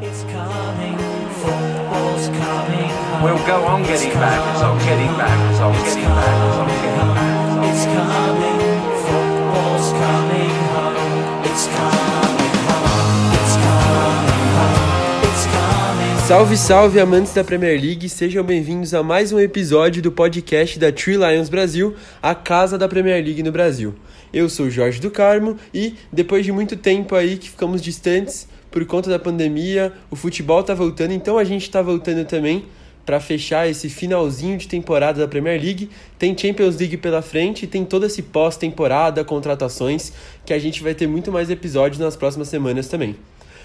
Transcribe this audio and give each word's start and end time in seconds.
We'll 0.00 0.14
go 3.44 3.64
on 3.64 3.82
getting 3.82 4.12
back, 4.12 4.54
it's 4.54 4.62
on 4.62 4.78
getting 4.78 5.16
back, 5.18 5.50
it's 5.50 5.58
on 5.58 5.74
It's 5.74 5.96
getting 5.96 6.14
back, 6.14 6.38
it's 6.46 6.56
on 6.56 6.68
coming 6.68 6.82
getting 6.84 7.14
back, 7.14 7.66
It's 7.66 7.82
it's 7.82 7.86
on 7.88 8.06
coming, 8.06 8.58
football's 9.02 9.90
coming 9.98 10.54
home. 10.70 11.42
It's 11.42 11.66
coming 11.66 12.54
home. 12.68 13.34
It's 13.34 13.54
coming 13.58 14.54
home. 14.54 15.18
It's 15.24 15.46
coming. 15.50 16.28
Salve, 16.28 16.56
salve, 16.56 17.00
amantes 17.00 17.34
da 17.34 17.42
Premier 17.42 17.76
League, 17.76 18.08
sejam 18.08 18.44
bem-vindos 18.44 18.94
a 18.94 19.02
mais 19.02 19.32
um 19.32 19.40
episódio 19.40 20.00
do 20.00 20.12
podcast 20.12 20.78
da 20.78 20.92
Tree 20.92 21.16
Lions 21.16 21.48
Brasil, 21.48 21.96
a 22.22 22.36
casa 22.36 22.78
da 22.78 22.86
Premier 22.86 23.24
League 23.24 23.42
no 23.42 23.50
Brasil. 23.50 23.96
Eu 24.32 24.48
sou 24.48 24.66
o 24.66 24.70
Jorge 24.70 25.00
do 25.00 25.10
Carmo 25.10 25.56
e, 25.74 25.96
depois 26.12 26.44
de 26.44 26.52
muito 26.52 26.76
tempo 26.76 27.16
aí 27.16 27.36
que 27.36 27.50
ficamos 27.50 27.82
distantes 27.82 28.46
por 28.70 28.84
conta 28.86 29.08
da 29.08 29.18
pandemia, 29.18 29.92
o 30.10 30.16
futebol 30.16 30.62
tá 30.62 30.74
voltando, 30.74 31.12
então 31.12 31.38
a 31.38 31.44
gente 31.44 31.70
tá 31.70 31.80
voltando 31.80 32.24
também 32.24 32.64
para 33.08 33.18
fechar 33.20 33.66
esse 33.66 33.88
finalzinho 33.88 34.58
de 34.58 34.68
temporada 34.68 35.18
da 35.18 35.26
Premier 35.26 35.58
League. 35.58 35.88
Tem 36.18 36.36
Champions 36.36 36.76
League 36.76 36.98
pela 36.98 37.22
frente 37.22 37.62
e 37.62 37.66
tem 37.66 37.82
todo 37.82 38.04
esse 38.04 38.20
pós-temporada, 38.20 39.24
contratações, 39.24 40.12
que 40.44 40.52
a 40.52 40.58
gente 40.58 40.82
vai 40.82 40.94
ter 40.94 41.06
muito 41.06 41.32
mais 41.32 41.48
episódios 41.48 41.98
nas 41.98 42.16
próximas 42.16 42.48
semanas 42.48 42.86
também. 42.86 43.16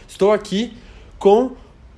Estou 0.07 0.31
aqui 0.31 0.71
com 1.19 1.51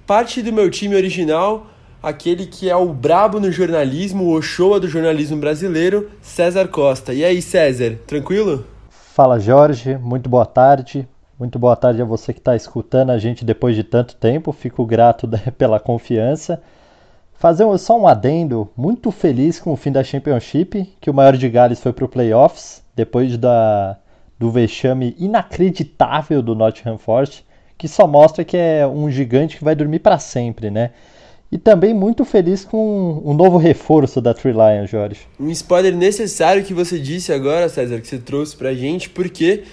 parte 0.07 0.41
do 0.41 0.51
meu 0.51 0.71
time 0.71 0.95
original, 0.95 1.67
aquele 2.01 2.47
que 2.47 2.67
é 2.67 2.75
o 2.75 2.91
brabo 2.91 3.39
no 3.39 3.51
jornalismo, 3.51 4.23
o 4.23 4.33
Ochoa 4.33 4.79
do 4.79 4.87
jornalismo 4.87 5.37
brasileiro, 5.37 6.09
César 6.23 6.67
Costa. 6.67 7.13
E 7.13 7.23
aí, 7.23 7.43
César, 7.43 7.99
tranquilo? 8.07 8.65
Fala 8.89 9.39
Jorge, 9.39 9.99
muito 9.99 10.27
boa 10.27 10.47
tarde. 10.47 11.07
Muito 11.37 11.59
boa 11.59 11.75
tarde 11.75 12.01
a 12.01 12.05
você 12.05 12.31
que 12.31 12.39
está 12.39 12.55
escutando 12.55 13.09
a 13.09 13.17
gente 13.17 13.43
depois 13.43 13.75
de 13.75 13.83
tanto 13.83 14.15
tempo. 14.15 14.53
Fico 14.53 14.85
grato 14.85 15.27
né, 15.27 15.39
pela 15.57 15.81
confiança. 15.81 16.61
Fazer 17.33 17.65
só 17.77 17.99
um 17.99 18.07
adendo, 18.07 18.69
muito 18.77 19.11
feliz 19.11 19.59
com 19.59 19.73
o 19.73 19.75
fim 19.75 19.91
da 19.91 20.01
Championship, 20.01 20.95
que 21.01 21.09
o 21.09 21.13
maior 21.13 21.35
de 21.35 21.49
Gales 21.49 21.81
foi 21.81 21.91
para 21.91 22.05
o 22.05 22.07
playoffs, 22.07 22.81
depois 22.95 23.37
da, 23.37 23.97
do 24.39 24.49
vexame 24.49 25.13
inacreditável 25.19 26.41
do 26.41 26.55
Nottingham 26.55 26.97
Forest, 26.97 27.45
que 27.77 27.89
só 27.89 28.07
mostra 28.07 28.45
que 28.45 28.55
é 28.55 28.87
um 28.87 29.11
gigante 29.11 29.57
que 29.57 29.63
vai 29.65 29.75
dormir 29.75 29.99
para 29.99 30.17
sempre, 30.17 30.71
né? 30.71 30.91
E 31.51 31.57
também 31.57 31.93
muito 31.93 32.23
feliz 32.23 32.63
com 32.63 33.21
um 33.25 33.33
novo 33.33 33.57
reforço 33.57 34.21
da 34.21 34.33
Three 34.33 34.53
Lions, 34.53 34.89
Jorge. 34.89 35.27
Um 35.37 35.51
spoiler 35.51 35.93
necessário 35.93 36.63
que 36.63 36.73
você 36.73 36.97
disse 36.97 37.33
agora, 37.33 37.67
César, 37.67 37.99
que 37.99 38.07
você 38.07 38.17
trouxe 38.17 38.55
pra 38.55 38.73
gente, 38.73 39.09
porque 39.09 39.63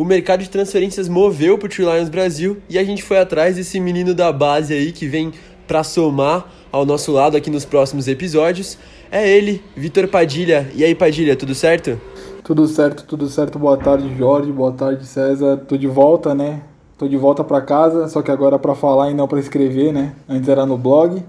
o 0.00 0.04
mercado 0.04 0.42
de 0.42 0.48
transferências 0.48 1.10
moveu 1.10 1.58
pro 1.58 1.68
Tree 1.68 1.84
Lions 1.84 2.08
Brasil 2.08 2.56
e 2.70 2.78
a 2.78 2.84
gente 2.84 3.02
foi 3.02 3.18
atrás 3.18 3.56
desse 3.56 3.78
menino 3.78 4.14
da 4.14 4.32
base 4.32 4.72
aí 4.72 4.92
que 4.92 5.06
vem 5.06 5.30
pra 5.68 5.84
somar 5.84 6.50
ao 6.72 6.86
nosso 6.86 7.12
lado 7.12 7.36
aqui 7.36 7.50
nos 7.50 7.66
próximos 7.66 8.08
episódios. 8.08 8.78
É 9.12 9.28
ele, 9.28 9.62
Vitor 9.76 10.08
Padilha. 10.08 10.70
E 10.74 10.82
aí, 10.82 10.94
Padilha, 10.94 11.36
tudo 11.36 11.54
certo? 11.54 12.00
Tudo 12.42 12.66
certo, 12.66 13.04
tudo 13.04 13.28
certo. 13.28 13.58
Boa 13.58 13.76
tarde, 13.76 14.10
Jorge. 14.16 14.50
Boa 14.50 14.72
tarde, 14.72 15.04
César. 15.04 15.58
Tô 15.68 15.76
de 15.76 15.86
volta, 15.86 16.34
né? 16.34 16.62
Tô 16.96 17.06
de 17.06 17.18
volta 17.18 17.44
pra 17.44 17.60
casa, 17.60 18.08
só 18.08 18.22
que 18.22 18.30
agora 18.30 18.58
pra 18.58 18.74
falar 18.74 19.10
e 19.10 19.14
não 19.14 19.28
pra 19.28 19.38
escrever, 19.38 19.92
né? 19.92 20.14
Antes 20.26 20.48
era 20.48 20.64
no 20.64 20.78
blog. 20.78 21.22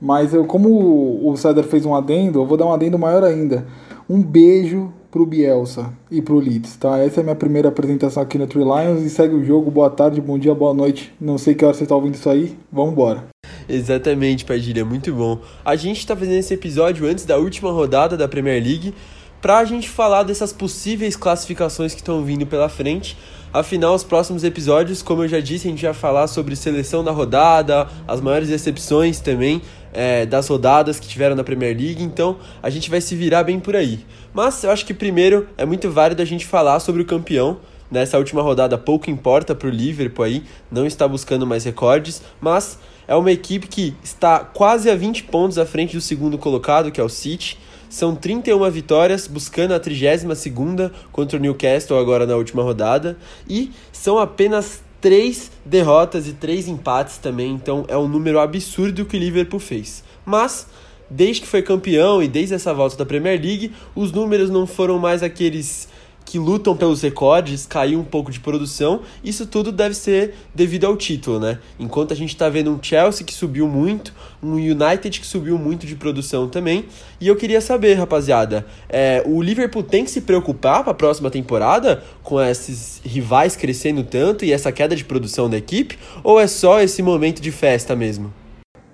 Mas 0.00 0.32
eu, 0.32 0.46
como 0.46 1.20
o 1.22 1.36
César 1.36 1.62
fez 1.64 1.84
um 1.84 1.94
adendo, 1.94 2.40
eu 2.40 2.46
vou 2.46 2.56
dar 2.56 2.64
um 2.64 2.72
adendo 2.72 2.98
maior 2.98 3.22
ainda. 3.22 3.66
Um 4.08 4.22
beijo 4.22 4.92
pro 5.10 5.26
Bielsa 5.26 5.92
e 6.08 6.22
pro 6.22 6.38
Leeds, 6.38 6.76
tá? 6.76 6.98
Essa 6.98 7.18
é 7.18 7.22
a 7.22 7.24
minha 7.24 7.34
primeira 7.34 7.70
apresentação 7.70 8.22
aqui 8.22 8.38
no 8.38 8.46
Three 8.46 8.62
Lions 8.62 9.02
e 9.02 9.10
segue 9.10 9.34
o 9.34 9.44
jogo. 9.44 9.68
Boa 9.68 9.90
tarde, 9.90 10.20
bom 10.20 10.38
dia, 10.38 10.54
boa 10.54 10.72
noite. 10.72 11.12
Não 11.20 11.36
sei 11.36 11.56
que 11.56 11.64
hora 11.64 11.74
você 11.74 11.84
tá 11.84 11.96
ouvindo 11.96 12.14
isso 12.14 12.30
aí. 12.30 12.56
Vamos 12.70 12.92
embora. 12.92 13.24
Exatamente, 13.68 14.44
Padilha, 14.44 14.84
muito 14.84 15.12
bom. 15.12 15.40
A 15.64 15.74
gente 15.74 15.98
está 15.98 16.14
fazendo 16.14 16.38
esse 16.38 16.54
episódio 16.54 17.04
antes 17.04 17.24
da 17.24 17.36
última 17.36 17.72
rodada 17.72 18.16
da 18.16 18.28
Premier 18.28 18.62
League 18.62 18.94
para 19.42 19.58
a 19.58 19.64
gente 19.64 19.88
falar 19.88 20.22
dessas 20.22 20.52
possíveis 20.52 21.16
classificações 21.16 21.92
que 21.92 22.00
estão 22.00 22.22
vindo 22.22 22.46
pela 22.46 22.68
frente. 22.68 23.18
Afinal, 23.52 23.94
os 23.94 24.04
próximos 24.04 24.44
episódios, 24.44 25.02
como 25.02 25.24
eu 25.24 25.28
já 25.28 25.40
disse, 25.40 25.66
a 25.66 25.70
gente 25.70 25.84
vai 25.84 25.94
falar 25.94 26.28
sobre 26.28 26.54
seleção 26.54 27.02
da 27.02 27.10
rodada, 27.10 27.88
as 28.06 28.20
maiores 28.20 28.48
decepções 28.48 29.18
também 29.18 29.62
é, 29.96 30.26
das 30.26 30.46
rodadas 30.46 31.00
que 31.00 31.08
tiveram 31.08 31.34
na 31.34 31.42
Premier 31.42 31.76
League, 31.76 32.02
então 32.02 32.36
a 32.62 32.70
gente 32.70 32.90
vai 32.90 33.00
se 33.00 33.16
virar 33.16 33.42
bem 33.42 33.58
por 33.58 33.74
aí. 33.74 34.04
Mas 34.32 34.62
eu 34.62 34.70
acho 34.70 34.84
que 34.84 34.92
primeiro 34.94 35.48
é 35.56 35.64
muito 35.64 35.90
válido 35.90 36.20
a 36.20 36.24
gente 36.24 36.46
falar 36.46 36.78
sobre 36.78 37.02
o 37.02 37.04
campeão, 37.04 37.58
Nessa 37.88 38.18
última 38.18 38.42
rodada 38.42 38.76
pouco 38.76 39.08
importa 39.10 39.54
para 39.54 39.68
o 39.68 39.70
Liverpool 39.70 40.24
aí, 40.24 40.42
não 40.70 40.84
está 40.86 41.06
buscando 41.06 41.46
mais 41.46 41.64
recordes, 41.64 42.20
mas 42.40 42.80
é 43.06 43.14
uma 43.14 43.30
equipe 43.30 43.68
que 43.68 43.94
está 44.02 44.40
quase 44.40 44.90
a 44.90 44.96
20 44.96 45.24
pontos 45.24 45.56
à 45.56 45.64
frente 45.64 45.94
do 45.94 46.00
segundo 46.00 46.36
colocado, 46.36 46.90
que 46.90 47.00
é 47.00 47.04
o 47.04 47.08
City. 47.08 47.56
São 47.88 48.16
31 48.16 48.68
vitórias, 48.70 49.28
buscando 49.28 49.72
a 49.72 49.78
32ª 49.78 50.90
contra 51.12 51.38
o 51.38 51.40
Newcastle 51.40 51.96
agora 51.96 52.26
na 52.26 52.34
última 52.34 52.64
rodada, 52.64 53.16
e 53.48 53.70
são 53.92 54.18
apenas 54.18 54.82
3 55.00 55.50
derrotas 55.64 56.26
e 56.26 56.32
3 56.32 56.68
empates 56.68 57.18
também, 57.18 57.52
então 57.52 57.84
é 57.88 57.96
um 57.96 58.08
número 58.08 58.38
absurdo 58.38 59.04
que 59.04 59.16
o 59.16 59.20
Liverpool 59.20 59.60
fez. 59.60 60.02
Mas 60.24 60.66
desde 61.08 61.42
que 61.42 61.48
foi 61.48 61.62
campeão 61.62 62.22
e 62.22 62.28
desde 62.28 62.54
essa 62.54 62.74
volta 62.74 62.96
da 62.96 63.06
Premier 63.06 63.40
League, 63.40 63.72
os 63.94 64.12
números 64.12 64.50
não 64.50 64.66
foram 64.66 64.98
mais 64.98 65.22
aqueles 65.22 65.88
que 66.26 66.40
lutam 66.40 66.76
pelos 66.76 67.00
recordes, 67.00 67.64
caiu 67.64 68.00
um 68.00 68.04
pouco 68.04 68.32
de 68.32 68.40
produção. 68.40 69.00
Isso 69.22 69.46
tudo 69.46 69.70
deve 69.70 69.94
ser 69.94 70.34
devido 70.52 70.84
ao 70.84 70.96
título, 70.96 71.38
né? 71.38 71.60
Enquanto 71.78 72.12
a 72.12 72.16
gente 72.16 72.30
está 72.30 72.48
vendo 72.48 72.70
um 72.70 72.82
Chelsea 72.82 73.24
que 73.24 73.32
subiu 73.32 73.68
muito, 73.68 74.12
um 74.42 74.54
United 74.54 75.20
que 75.20 75.26
subiu 75.26 75.56
muito 75.56 75.86
de 75.86 75.94
produção 75.94 76.48
também. 76.48 76.86
E 77.20 77.28
eu 77.28 77.36
queria 77.36 77.60
saber, 77.60 77.94
rapaziada, 77.94 78.66
é, 78.88 79.22
o 79.24 79.40
Liverpool 79.40 79.84
tem 79.84 80.04
que 80.04 80.10
se 80.10 80.20
preocupar 80.20 80.82
para 80.82 80.90
a 80.90 80.94
próxima 80.94 81.30
temporada 81.30 82.02
com 82.24 82.40
esses 82.40 83.00
rivais 83.04 83.54
crescendo 83.54 84.02
tanto 84.02 84.44
e 84.44 84.52
essa 84.52 84.72
queda 84.72 84.96
de 84.96 85.04
produção 85.04 85.48
da 85.48 85.56
equipe? 85.56 85.96
Ou 86.24 86.40
é 86.40 86.48
só 86.48 86.80
esse 86.80 87.02
momento 87.02 87.40
de 87.40 87.52
festa 87.52 87.94
mesmo? 87.94 88.32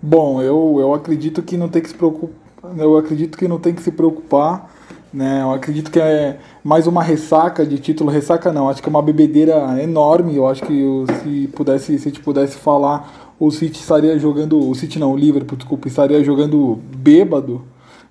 Bom, 0.02 0.42
eu, 0.42 0.76
eu 0.80 0.92
acredito 0.92 1.42
que 1.42 1.56
não 1.56 1.68
tem 1.68 1.80
que 1.80 1.88
se 1.88 1.94
preocupar. 1.94 2.42
Eu 2.76 2.96
acredito 2.96 3.38
que 3.38 3.48
não 3.48 3.58
tem 3.58 3.74
que 3.74 3.82
se 3.82 3.90
preocupar, 3.90 4.72
né? 5.12 5.42
Eu 5.42 5.52
acredito 5.52 5.90
que 5.90 6.00
é 6.00 6.38
mais 6.64 6.86
uma 6.86 7.02
ressaca 7.02 7.66
de 7.66 7.78
título, 7.78 8.10
ressaca 8.10 8.52
não, 8.52 8.68
acho 8.68 8.82
que 8.82 8.88
é 8.88 8.90
uma 8.90 9.02
bebedeira 9.02 9.80
enorme. 9.82 10.36
Eu 10.36 10.46
acho 10.48 10.62
que 10.62 10.82
o- 10.84 11.04
se 11.22 11.48
pudesse, 11.48 11.98
se 11.98 12.08
a 12.08 12.10
gente 12.10 12.20
pudesse 12.22 12.56
falar, 12.56 13.34
o 13.38 13.50
City 13.50 13.78
estaria 13.80 14.18
jogando, 14.18 14.58
o 14.68 14.74
City 14.74 14.98
não, 14.98 15.12
o 15.12 15.16
Liverpool, 15.16 15.56
desculpa, 15.58 15.88
estaria 15.88 16.22
jogando 16.24 16.78
bêbado, 16.96 17.62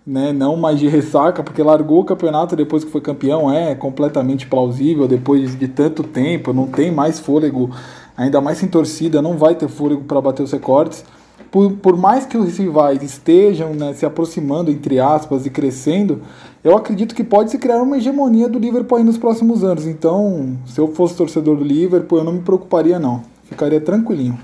né? 0.05 0.31
Não 0.33 0.55
mais 0.57 0.79
de 0.79 0.87
ressaca, 0.87 1.41
porque 1.43 1.63
largou 1.63 2.01
o 2.01 2.05
campeonato 2.05 2.55
depois 2.55 2.83
que 2.83 2.91
foi 2.91 3.01
campeão, 3.01 3.51
é 3.51 3.73
completamente 3.75 4.45
plausível 4.47 5.07
depois 5.07 5.57
de 5.57 5.67
tanto 5.67 6.03
tempo, 6.03 6.53
não 6.53 6.67
tem 6.67 6.91
mais 6.91 7.19
fôlego, 7.19 7.69
ainda 8.17 8.41
mais 8.41 8.57
sem 8.57 8.67
torcida, 8.69 9.21
não 9.21 9.37
vai 9.37 9.55
ter 9.55 9.67
fôlego 9.67 10.03
para 10.03 10.19
bater 10.21 10.43
os 10.43 10.51
recordes 10.51 11.03
por, 11.51 11.73
por 11.73 11.97
mais 11.97 12.25
que 12.25 12.37
os 12.37 12.57
rivais 12.57 13.03
estejam 13.03 13.73
né, 13.73 13.93
se 13.93 14.05
aproximando, 14.05 14.71
entre 14.71 14.99
aspas, 14.99 15.45
e 15.45 15.49
crescendo, 15.49 16.21
eu 16.63 16.77
acredito 16.77 17.13
que 17.13 17.23
pode 17.23 17.51
se 17.51 17.57
criar 17.57 17.81
uma 17.81 17.97
hegemonia 17.97 18.47
do 18.47 18.57
Liverpool 18.57 18.97
aí 18.97 19.03
nos 19.03 19.17
próximos 19.17 19.63
anos. 19.63 19.85
Então, 19.85 20.57
se 20.65 20.79
eu 20.79 20.87
fosse 20.93 21.15
torcedor 21.15 21.57
do 21.57 21.63
Liverpool, 21.63 22.19
eu 22.19 22.23
não 22.23 22.33
me 22.33 22.41
preocuparia, 22.41 22.97
não. 22.97 23.23
Ficaria 23.43 23.81
tranquilinho. 23.81 24.39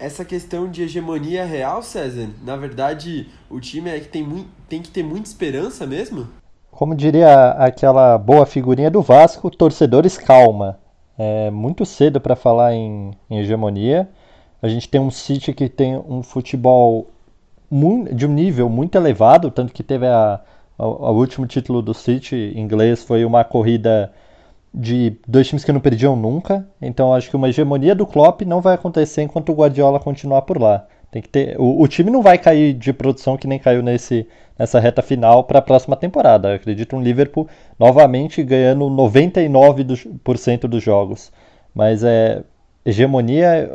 Essa 0.00 0.24
questão 0.24 0.68
de 0.68 0.82
hegemonia 0.82 1.44
real, 1.44 1.82
César? 1.82 2.30
Na 2.44 2.56
verdade, 2.56 3.28
o 3.50 3.60
time 3.60 3.90
é 3.90 4.00
que 4.00 4.08
tem, 4.08 4.46
tem 4.68 4.80
que 4.80 4.90
ter 4.90 5.02
muita 5.02 5.28
esperança 5.28 5.86
mesmo? 5.86 6.26
Como 6.70 6.94
diria 6.94 7.50
aquela 7.50 8.16
boa 8.16 8.46
figurinha 8.46 8.90
do 8.90 9.02
Vasco, 9.02 9.50
torcedores 9.50 10.16
calma. 10.16 10.78
É 11.18 11.50
muito 11.50 11.84
cedo 11.84 12.20
para 12.20 12.34
falar 12.34 12.72
em, 12.72 13.10
em 13.30 13.38
hegemonia. 13.38 14.08
A 14.62 14.68
gente 14.68 14.88
tem 14.88 15.00
um 15.00 15.10
City 15.10 15.52
que 15.52 15.68
tem 15.68 15.96
um 15.96 16.22
futebol 16.22 17.10
de 18.14 18.26
um 18.26 18.32
nível 18.32 18.68
muito 18.68 18.96
elevado, 18.96 19.50
tanto 19.50 19.72
que 19.72 19.82
teve 19.82 20.06
a, 20.06 20.40
a- 20.78 20.86
o 20.86 21.16
último 21.16 21.46
título 21.46 21.80
do 21.82 21.94
City 21.94 22.52
inglês 22.56 23.02
foi 23.02 23.24
uma 23.24 23.44
corrida 23.44 24.12
de 24.74 25.16
dois 25.28 25.48
times 25.48 25.64
que 25.64 25.72
não 25.72 25.80
perdiam 25.80 26.16
nunca. 26.16 26.66
Então 26.80 27.14
acho 27.14 27.30
que 27.30 27.36
uma 27.36 27.48
hegemonia 27.48 27.94
do 27.94 28.06
Klopp 28.06 28.42
não 28.42 28.60
vai 28.60 28.74
acontecer 28.74 29.22
enquanto 29.22 29.50
o 29.50 29.54
Guardiola 29.54 30.00
continuar 30.00 30.42
por 30.42 30.60
lá. 30.60 30.86
Tem 31.10 31.22
que 31.22 31.28
ter, 31.28 31.56
o, 31.60 31.82
o 31.82 31.88
time 31.88 32.10
não 32.10 32.22
vai 32.22 32.38
cair 32.38 32.74
de 32.74 32.92
produção 32.92 33.36
que 33.36 33.46
nem 33.48 33.58
caiu 33.58 33.82
nesse, 33.82 34.26
nessa 34.58 34.80
reta 34.80 35.02
final 35.02 35.44
para 35.44 35.58
a 35.60 35.62
próxima 35.62 35.96
temporada. 35.96 36.50
Eu 36.50 36.56
acredito 36.56 36.96
um 36.96 37.02
Liverpool 37.02 37.48
novamente 37.78 38.42
ganhando 38.42 38.88
99% 38.90 39.86
dos, 39.86 40.20
por 40.24 40.38
cento 40.38 40.68
dos 40.68 40.82
jogos. 40.82 41.32
Mas 41.74 42.04
é 42.04 42.42
hegemonia 42.84 43.70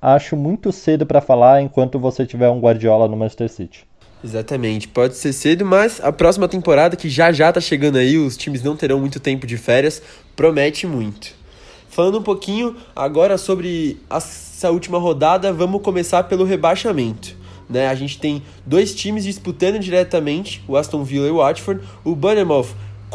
acho 0.00 0.36
muito 0.36 0.72
cedo 0.72 1.06
para 1.06 1.20
falar 1.20 1.62
enquanto 1.62 1.98
você 1.98 2.26
tiver 2.26 2.48
um 2.50 2.60
Guardiola 2.60 3.08
no 3.08 3.16
Manchester 3.16 3.48
City. 3.48 3.86
Exatamente, 4.24 4.88
pode 4.88 5.16
ser 5.16 5.34
cedo, 5.34 5.66
mas 5.66 6.00
a 6.02 6.10
próxima 6.10 6.48
temporada, 6.48 6.96
que 6.96 7.10
já 7.10 7.30
já 7.30 7.52
tá 7.52 7.60
chegando 7.60 7.98
aí, 7.98 8.16
os 8.16 8.38
times 8.38 8.62
não 8.62 8.74
terão 8.74 8.98
muito 8.98 9.20
tempo 9.20 9.46
de 9.46 9.58
férias, 9.58 10.00
promete 10.34 10.86
muito. 10.86 11.34
Falando 11.90 12.18
um 12.18 12.22
pouquinho 12.22 12.74
agora 12.96 13.36
sobre 13.36 14.00
essa 14.10 14.70
última 14.70 14.98
rodada, 14.98 15.52
vamos 15.52 15.82
começar 15.82 16.24
pelo 16.24 16.44
rebaixamento. 16.44 17.36
Né? 17.68 17.86
A 17.86 17.94
gente 17.94 18.18
tem 18.18 18.42
dois 18.64 18.94
times 18.94 19.24
disputando 19.24 19.78
diretamente, 19.78 20.62
o 20.66 20.76
Aston 20.76 21.04
Villa 21.04 21.28
e 21.28 21.30
o 21.30 21.36
Watford. 21.36 21.82
O 22.04 22.14
Bournemouth 22.14 22.68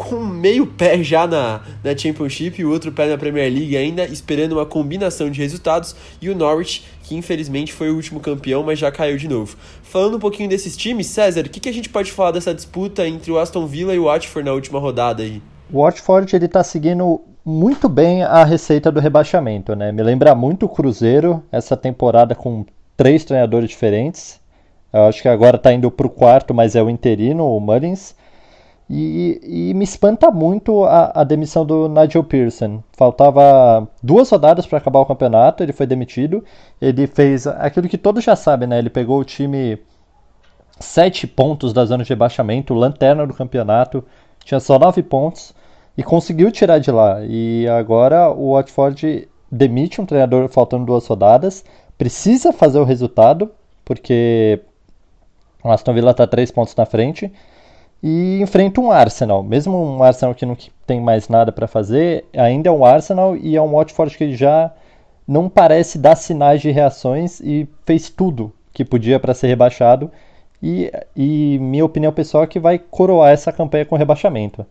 com 0.08 0.16
meio 0.16 0.66
pé 0.66 1.02
já 1.02 1.26
na, 1.26 1.60
na 1.84 1.96
Championship 1.96 2.58
e 2.58 2.64
o 2.64 2.70
outro 2.70 2.90
pé 2.90 3.06
na 3.06 3.18
Premier 3.18 3.52
League 3.52 3.76
ainda, 3.76 4.04
esperando 4.06 4.52
uma 4.52 4.64
combinação 4.64 5.30
de 5.30 5.42
resultados. 5.42 5.94
E 6.22 6.30
o 6.30 6.34
Norwich, 6.34 6.84
que 7.02 7.14
infelizmente 7.14 7.72
foi 7.72 7.90
o 7.90 7.96
último 7.96 8.18
campeão, 8.18 8.62
mas 8.62 8.78
já 8.78 8.90
caiu 8.90 9.18
de 9.18 9.28
novo. 9.28 9.56
Falando 9.82 10.16
um 10.16 10.20
pouquinho 10.20 10.48
desses 10.48 10.74
times, 10.74 11.06
César, 11.06 11.42
o 11.42 11.50
que, 11.50 11.60
que 11.60 11.68
a 11.68 11.72
gente 11.72 11.90
pode 11.90 12.10
falar 12.12 12.30
dessa 12.30 12.54
disputa 12.54 13.06
entre 13.06 13.30
o 13.30 13.38
Aston 13.38 13.66
Villa 13.66 13.94
e 13.94 13.98
o 13.98 14.04
Watford 14.04 14.48
na 14.48 14.54
última 14.54 14.78
rodada 14.78 15.22
aí? 15.22 15.42
O 15.70 15.82
Watford 15.82 16.34
ele 16.34 16.48
tá 16.48 16.64
seguindo 16.64 17.20
muito 17.44 17.86
bem 17.86 18.22
a 18.22 18.42
receita 18.42 18.90
do 18.90 19.00
rebaixamento, 19.00 19.76
né? 19.76 19.92
Me 19.92 20.02
lembra 20.02 20.34
muito 20.34 20.64
o 20.64 20.68
Cruzeiro, 20.68 21.42
essa 21.52 21.76
temporada 21.76 22.34
com 22.34 22.64
três 22.96 23.22
treinadores 23.24 23.68
diferentes. 23.68 24.40
Eu 24.92 25.02
acho 25.02 25.20
que 25.20 25.28
agora 25.28 25.56
está 25.56 25.72
indo 25.72 25.90
para 25.90 26.06
o 26.06 26.10
quarto, 26.10 26.54
mas 26.54 26.74
é 26.74 26.82
o 26.82 26.88
interino, 26.88 27.46
o 27.46 27.60
Mullins. 27.60 28.14
E, 28.92 29.40
e, 29.70 29.74
me 29.74 29.84
espanta 29.84 30.32
muito 30.32 30.84
a, 30.84 31.12
a, 31.20 31.22
demissão 31.22 31.64
do 31.64 31.88
Nigel 31.88 32.24
Pearson. 32.24 32.82
Faltava 32.92 33.88
duas 34.02 34.28
rodadas 34.28 34.66
para 34.66 34.78
acabar 34.78 34.98
o 34.98 35.06
campeonato, 35.06 35.62
ele 35.62 35.72
foi 35.72 35.86
demitido. 35.86 36.44
Ele 36.82 37.06
fez 37.06 37.46
aquilo 37.46 37.88
que 37.88 37.96
todos 37.96 38.24
já 38.24 38.34
sabem, 38.34 38.68
né? 38.68 38.80
Ele 38.80 38.90
pegou 38.90 39.20
o 39.20 39.24
time 39.24 39.78
sete 40.80 41.24
pontos 41.24 41.72
da 41.72 41.84
zona 41.84 42.02
de 42.02 42.08
rebaixamento, 42.08 42.74
lanterna 42.74 43.24
do 43.24 43.32
campeonato, 43.32 44.04
tinha 44.44 44.58
só 44.58 44.76
nove 44.76 45.04
pontos 45.04 45.54
e 45.96 46.02
conseguiu 46.02 46.50
tirar 46.50 46.80
de 46.80 46.90
lá. 46.90 47.20
E 47.24 47.68
agora 47.68 48.28
o 48.30 48.54
Watford 48.54 49.28
demite 49.52 50.00
um 50.00 50.06
treinador 50.06 50.48
faltando 50.48 50.86
duas 50.86 51.06
rodadas, 51.06 51.64
precisa 51.96 52.52
fazer 52.52 52.80
o 52.80 52.84
resultado, 52.84 53.52
porque 53.84 54.60
o 55.62 55.70
Aston 55.70 55.94
Villa 55.94 56.10
está 56.10 56.26
três 56.26 56.50
pontos 56.50 56.74
na 56.74 56.86
frente 56.86 57.30
e 58.02 58.40
enfrenta 58.40 58.80
um 58.80 58.90
Arsenal. 58.90 59.42
Mesmo 59.42 59.76
um 59.76 60.02
Arsenal 60.02 60.34
que 60.34 60.46
não 60.46 60.56
tem 60.86 61.00
mais 61.00 61.28
nada 61.28 61.52
para 61.52 61.66
fazer, 61.66 62.24
ainda 62.36 62.68
é 62.68 62.72
um 62.72 62.84
Arsenal 62.84 63.36
e 63.36 63.56
é 63.56 63.62
um 63.62 63.72
Watford 63.72 64.16
que 64.16 64.34
já 64.34 64.72
não 65.26 65.48
parece 65.48 65.98
dar 65.98 66.16
sinais 66.16 66.60
de 66.60 66.70
reações 66.70 67.40
e 67.40 67.68
fez 67.84 68.10
tudo 68.10 68.52
que 68.72 68.84
podia 68.84 69.20
para 69.20 69.34
ser 69.34 69.46
rebaixado. 69.46 70.10
E, 70.62 70.92
e 71.16 71.58
minha 71.60 71.84
opinião 71.84 72.12
pessoal 72.12 72.44
é 72.44 72.46
que 72.46 72.60
vai 72.60 72.78
coroar 72.78 73.30
essa 73.30 73.52
campanha 73.52 73.84
com 73.84 73.96
rebaixamento. 73.96 74.66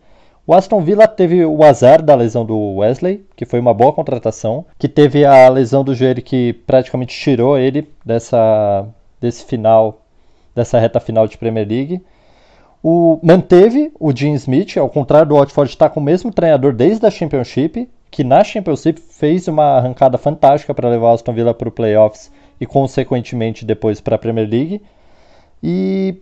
O 0.46 0.54
Aston 0.54 0.80
Villa 0.82 1.06
teve 1.06 1.44
o 1.44 1.62
azar 1.62 2.02
da 2.02 2.14
lesão 2.14 2.44
do 2.44 2.76
Wesley, 2.76 3.24
que 3.36 3.44
foi 3.44 3.60
uma 3.60 3.74
boa 3.74 3.92
contratação, 3.92 4.64
que 4.78 4.88
teve 4.88 5.24
a 5.24 5.48
lesão 5.48 5.84
do 5.84 5.94
joelho 5.94 6.22
que 6.22 6.52
praticamente 6.66 7.16
tirou 7.16 7.58
ele 7.58 7.88
dessa 8.04 8.86
desse 9.20 9.44
final, 9.44 10.00
dessa 10.54 10.78
reta 10.78 10.98
final 10.98 11.28
de 11.28 11.36
Premier 11.36 11.68
League. 11.68 12.02
O, 12.82 13.18
manteve 13.22 13.92
o 14.00 14.12
Dean 14.12 14.34
Smith, 14.34 14.76
ao 14.76 14.88
contrário 14.88 15.28
do 15.28 15.34
Watford, 15.36 15.70
está 15.70 15.88
com 15.88 16.00
o 16.00 16.02
mesmo 16.02 16.32
treinador 16.32 16.72
desde 16.72 17.06
a 17.06 17.10
Championship, 17.10 17.88
que 18.10 18.24
na 18.24 18.42
Championship 18.42 19.00
fez 19.00 19.46
uma 19.48 19.76
arrancada 19.76 20.16
fantástica 20.16 20.74
para 20.74 20.88
levar 20.88 21.10
o 21.10 21.14
Aston 21.14 21.32
Villa 21.32 21.52
para 21.52 21.68
o 21.68 21.72
playoffs 21.72 22.32
e, 22.60 22.66
consequentemente, 22.66 23.64
depois 23.64 24.00
para 24.00 24.16
a 24.16 24.18
Premier 24.18 24.48
League. 24.48 24.82
E 25.62 26.16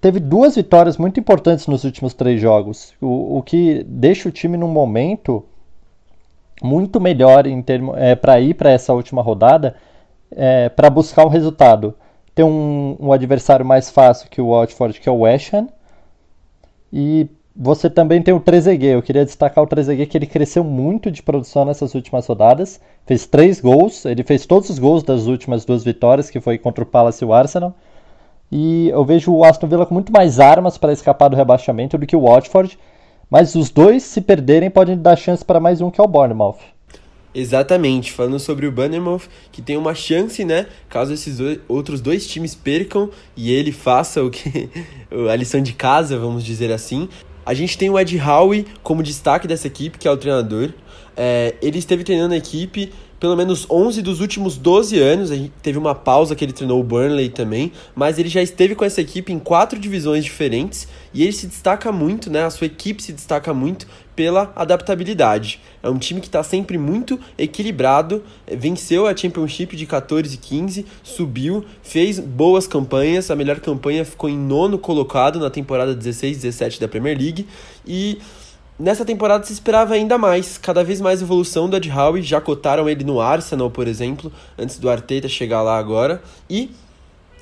teve 0.00 0.20
duas 0.20 0.54
vitórias 0.54 0.96
muito 0.96 1.18
importantes 1.18 1.66
nos 1.66 1.84
últimos 1.84 2.14
três 2.14 2.40
jogos, 2.40 2.94
o, 3.00 3.38
o 3.38 3.42
que 3.42 3.84
deixa 3.84 4.28
o 4.28 4.32
time 4.32 4.56
num 4.56 4.68
momento 4.68 5.44
muito 6.62 7.00
melhor 7.00 7.46
em 7.46 7.60
termo, 7.60 7.96
é, 7.96 8.14
para 8.14 8.40
ir 8.40 8.54
para 8.54 8.70
essa 8.70 8.94
última 8.94 9.20
rodada 9.20 9.74
é, 10.30 10.68
para 10.68 10.88
buscar 10.88 11.24
um 11.26 11.28
resultado 11.28 11.94
tem 12.34 12.44
um, 12.44 12.96
um, 12.98 13.12
adversário 13.12 13.64
mais 13.64 13.90
fácil 13.90 14.28
que 14.30 14.40
o 14.40 14.50
Watford, 14.50 15.00
que 15.00 15.08
é 15.08 15.12
o 15.12 15.20
West 15.20 15.52
Ham. 15.52 15.68
E 16.92 17.28
você 17.54 17.90
também 17.90 18.22
tem 18.22 18.32
o 18.32 18.40
Trezeguet. 18.40 18.94
Eu 18.94 19.02
queria 19.02 19.24
destacar 19.24 19.62
o 19.62 19.66
Trezeguet 19.66 20.10
que 20.10 20.16
ele 20.16 20.26
cresceu 20.26 20.64
muito 20.64 21.10
de 21.10 21.22
produção 21.22 21.64
nessas 21.64 21.94
últimas 21.94 22.26
rodadas. 22.26 22.80
Fez 23.06 23.26
três 23.26 23.60
gols. 23.60 24.04
Ele 24.04 24.22
fez 24.22 24.46
todos 24.46 24.70
os 24.70 24.78
gols 24.78 25.02
das 25.02 25.26
últimas 25.26 25.64
duas 25.64 25.84
vitórias, 25.84 26.30
que 26.30 26.40
foi 26.40 26.56
contra 26.58 26.84
o 26.84 26.86
Palace 26.86 27.22
e 27.22 27.26
o 27.26 27.32
Arsenal. 27.32 27.74
E 28.50 28.88
eu 28.88 29.04
vejo 29.04 29.32
o 29.32 29.44
Aston 29.44 29.66
Villa 29.66 29.86
com 29.86 29.94
muito 29.94 30.12
mais 30.12 30.40
armas 30.40 30.76
para 30.78 30.92
escapar 30.92 31.28
do 31.28 31.36
rebaixamento 31.36 31.98
do 31.98 32.06
que 32.06 32.16
o 32.16 32.22
Watford. 32.22 32.78
Mas 33.30 33.54
os 33.54 33.70
dois, 33.70 34.02
se 34.02 34.20
perderem, 34.20 34.70
podem 34.70 34.96
dar 34.96 35.16
chance 35.16 35.44
para 35.44 35.60
mais 35.60 35.80
um, 35.80 35.90
que 35.90 36.00
é 36.00 36.04
o 36.04 36.08
Bournemouth. 36.08 36.58
Exatamente, 37.34 38.12
falando 38.12 38.38
sobre 38.38 38.66
o 38.66 38.72
Bournemouth, 38.72 39.22
que 39.50 39.62
tem 39.62 39.76
uma 39.76 39.94
chance, 39.94 40.44
né, 40.44 40.66
caso 40.88 41.14
esses 41.14 41.38
dois, 41.38 41.58
outros 41.66 42.00
dois 42.02 42.26
times 42.26 42.54
percam 42.54 43.08
e 43.34 43.50
ele 43.50 43.72
faça 43.72 44.22
o 44.22 44.30
que 44.30 44.68
a 45.30 45.34
lição 45.34 45.62
de 45.62 45.72
casa, 45.72 46.18
vamos 46.18 46.44
dizer 46.44 46.70
assim. 46.70 47.08
A 47.44 47.54
gente 47.54 47.76
tem 47.78 47.88
o 47.88 47.98
Ed 47.98 48.20
Howe 48.20 48.66
como 48.82 49.02
destaque 49.02 49.48
dessa 49.48 49.66
equipe, 49.66 49.98
que 49.98 50.06
é 50.06 50.10
o 50.10 50.16
treinador. 50.16 50.70
É, 51.16 51.54
ele 51.60 51.78
esteve 51.78 52.04
treinando 52.04 52.34
a 52.34 52.36
equipe 52.36 52.92
pelo 53.22 53.36
menos 53.36 53.64
11 53.70 54.02
dos 54.02 54.20
últimos 54.20 54.56
12 54.58 54.98
anos. 54.98 55.30
A 55.30 55.36
gente 55.36 55.52
teve 55.62 55.78
uma 55.78 55.94
pausa 55.94 56.34
que 56.34 56.44
ele 56.44 56.52
treinou 56.52 56.80
o 56.80 56.82
Burnley 56.82 57.28
também, 57.28 57.70
mas 57.94 58.18
ele 58.18 58.28
já 58.28 58.42
esteve 58.42 58.74
com 58.74 58.84
essa 58.84 59.00
equipe 59.00 59.32
em 59.32 59.38
quatro 59.38 59.78
divisões 59.78 60.24
diferentes 60.24 60.88
e 61.14 61.22
ele 61.22 61.30
se 61.30 61.46
destaca 61.46 61.92
muito, 61.92 62.28
né? 62.28 62.42
A 62.42 62.50
sua 62.50 62.66
equipe 62.66 63.00
se 63.00 63.12
destaca 63.12 63.54
muito 63.54 63.86
pela 64.16 64.52
adaptabilidade. 64.56 65.60
É 65.84 65.88
um 65.88 65.98
time 65.98 66.20
que 66.20 66.26
está 66.26 66.42
sempre 66.42 66.76
muito 66.76 67.16
equilibrado, 67.38 68.24
venceu 68.58 69.06
a 69.06 69.16
Championship 69.16 69.76
de 69.76 69.86
14 69.86 70.34
e 70.34 70.38
15, 70.38 70.84
subiu, 71.04 71.64
fez 71.80 72.18
boas 72.18 72.66
campanhas, 72.66 73.30
a 73.30 73.36
melhor 73.36 73.60
campanha 73.60 74.04
ficou 74.04 74.28
em 74.28 74.36
nono 74.36 74.80
colocado 74.80 75.38
na 75.38 75.48
temporada 75.48 75.94
16 75.94 76.38
17 76.38 76.80
da 76.80 76.88
Premier 76.88 77.16
League 77.16 77.46
e 77.86 78.18
Nessa 78.82 79.04
temporada 79.04 79.44
se 79.44 79.52
esperava 79.52 79.94
ainda 79.94 80.18
mais, 80.18 80.58
cada 80.58 80.82
vez 80.82 81.00
mais 81.00 81.22
evolução 81.22 81.70
do 81.70 81.76
Ed 81.76 81.88
Howe, 81.88 82.20
já 82.20 82.40
cotaram 82.40 82.88
ele 82.88 83.04
no 83.04 83.20
Arsenal, 83.20 83.70
por 83.70 83.86
exemplo, 83.86 84.32
antes 84.58 84.76
do 84.76 84.90
Arteta 84.90 85.28
chegar 85.28 85.62
lá 85.62 85.78
agora, 85.78 86.20
e 86.50 86.68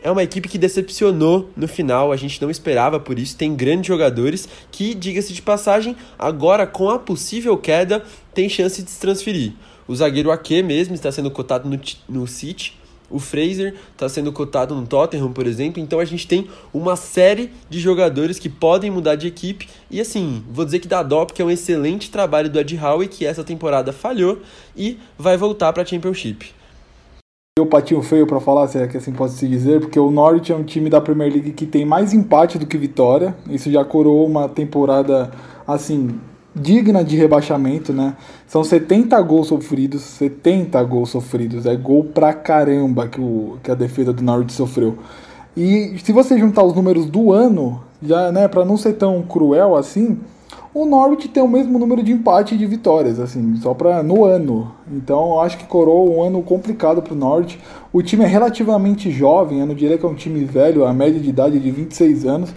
é 0.02 0.10
uma 0.10 0.22
equipe 0.22 0.50
que 0.50 0.58
decepcionou 0.58 1.48
no 1.56 1.66
final, 1.66 2.12
a 2.12 2.16
gente 2.18 2.42
não 2.42 2.50
esperava 2.50 3.00
por 3.00 3.18
isso, 3.18 3.38
tem 3.38 3.56
grandes 3.56 3.86
jogadores 3.86 4.46
que, 4.70 4.92
diga-se 4.92 5.32
de 5.32 5.40
passagem, 5.40 5.96
agora 6.18 6.66
com 6.66 6.90
a 6.90 6.98
possível 6.98 7.56
queda, 7.56 8.04
tem 8.34 8.46
chance 8.46 8.82
de 8.82 8.90
se 8.90 9.00
transferir. 9.00 9.54
O 9.88 9.96
zagueiro 9.96 10.30
Ake 10.30 10.62
mesmo 10.62 10.94
está 10.94 11.10
sendo 11.10 11.30
cotado 11.30 11.66
no, 11.66 11.80
no 12.06 12.26
City, 12.26 12.78
o 13.10 13.18
Fraser 13.18 13.74
está 13.92 14.08
sendo 14.08 14.32
cotado 14.32 14.74
no 14.74 14.86
Tottenham, 14.86 15.32
por 15.32 15.46
exemplo. 15.46 15.82
Então 15.82 15.98
a 15.98 16.04
gente 16.04 16.26
tem 16.26 16.46
uma 16.72 16.96
série 16.96 17.50
de 17.68 17.80
jogadores 17.80 18.38
que 18.38 18.48
podem 18.48 18.90
mudar 18.90 19.16
de 19.16 19.26
equipe. 19.26 19.68
E 19.90 20.00
assim, 20.00 20.44
vou 20.50 20.64
dizer 20.64 20.78
que 20.78 20.88
dá 20.88 21.02
dó 21.02 21.24
porque 21.24 21.42
é 21.42 21.44
um 21.44 21.50
excelente 21.50 22.10
trabalho 22.10 22.48
do 22.48 22.58
Ed 22.58 22.78
Howe 22.78 23.08
que 23.08 23.26
essa 23.26 23.42
temporada 23.42 23.92
falhou 23.92 24.38
e 24.76 24.98
vai 25.18 25.36
voltar 25.36 25.72
para 25.72 25.82
a 25.82 25.86
Championship. 25.86 26.54
O 27.58 27.66
patinho 27.66 28.00
feio 28.00 28.26
para 28.26 28.40
falar, 28.40 28.68
se 28.68 28.78
é 28.78 28.86
que 28.86 28.96
assim 28.96 29.12
pode 29.12 29.32
se 29.32 29.46
dizer, 29.46 29.80
porque 29.80 29.98
o 29.98 30.10
Norwich 30.10 30.50
é 30.50 30.56
um 30.56 30.62
time 30.62 30.88
da 30.88 31.00
Premier 31.00 31.30
League 31.30 31.52
que 31.52 31.66
tem 31.66 31.84
mais 31.84 32.14
empate 32.14 32.58
do 32.58 32.66
que 32.66 32.78
vitória. 32.78 33.36
Isso 33.50 33.70
já 33.70 33.84
coroou 33.84 34.26
uma 34.26 34.48
temporada 34.48 35.30
assim 35.66 36.18
digna 36.54 37.04
de 37.04 37.16
rebaixamento, 37.16 37.92
né? 37.92 38.14
São 38.46 38.64
70 38.64 39.20
gols 39.22 39.48
sofridos, 39.48 40.02
70 40.02 40.82
gols 40.84 41.10
sofridos, 41.10 41.66
é 41.66 41.76
gol 41.76 42.04
pra 42.04 42.32
caramba 42.32 43.08
que, 43.08 43.20
o, 43.20 43.58
que 43.62 43.70
a 43.70 43.74
defesa 43.74 44.12
do 44.12 44.22
Norwich 44.22 44.52
sofreu. 44.52 44.98
E 45.56 45.96
se 46.02 46.12
você 46.12 46.38
juntar 46.38 46.64
os 46.64 46.74
números 46.74 47.06
do 47.06 47.32
ano, 47.32 47.82
já, 48.02 48.30
né, 48.32 48.48
para 48.48 48.64
não 48.64 48.76
ser 48.76 48.94
tão 48.94 49.22
cruel 49.22 49.76
assim, 49.76 50.18
o 50.72 50.86
Norwich 50.86 51.28
tem 51.28 51.42
o 51.42 51.48
mesmo 51.48 51.78
número 51.78 52.02
de 52.02 52.12
empate 52.12 52.54
e 52.54 52.58
de 52.58 52.64
vitórias, 52.64 53.18
assim, 53.18 53.56
só 53.56 53.74
para 53.74 54.02
no 54.04 54.24
ano. 54.24 54.72
Então, 54.90 55.30
eu 55.32 55.40
acho 55.40 55.58
que 55.58 55.64
coroou 55.64 56.16
um 56.16 56.22
ano 56.22 56.42
complicado 56.42 57.02
para 57.02 57.12
o 57.12 57.16
Norwich. 57.16 57.58
O 57.92 58.00
time 58.02 58.24
é 58.24 58.28
relativamente 58.28 59.10
jovem, 59.10 59.58
eu 59.58 59.66
não 59.66 59.74
diria 59.74 59.98
que 59.98 60.06
é 60.06 60.08
um 60.08 60.14
time 60.14 60.44
velho, 60.44 60.84
a 60.84 60.94
média 60.94 61.20
de 61.20 61.28
idade 61.28 61.56
é 61.56 61.60
de 61.60 61.70
26 61.72 62.24
anos, 62.24 62.54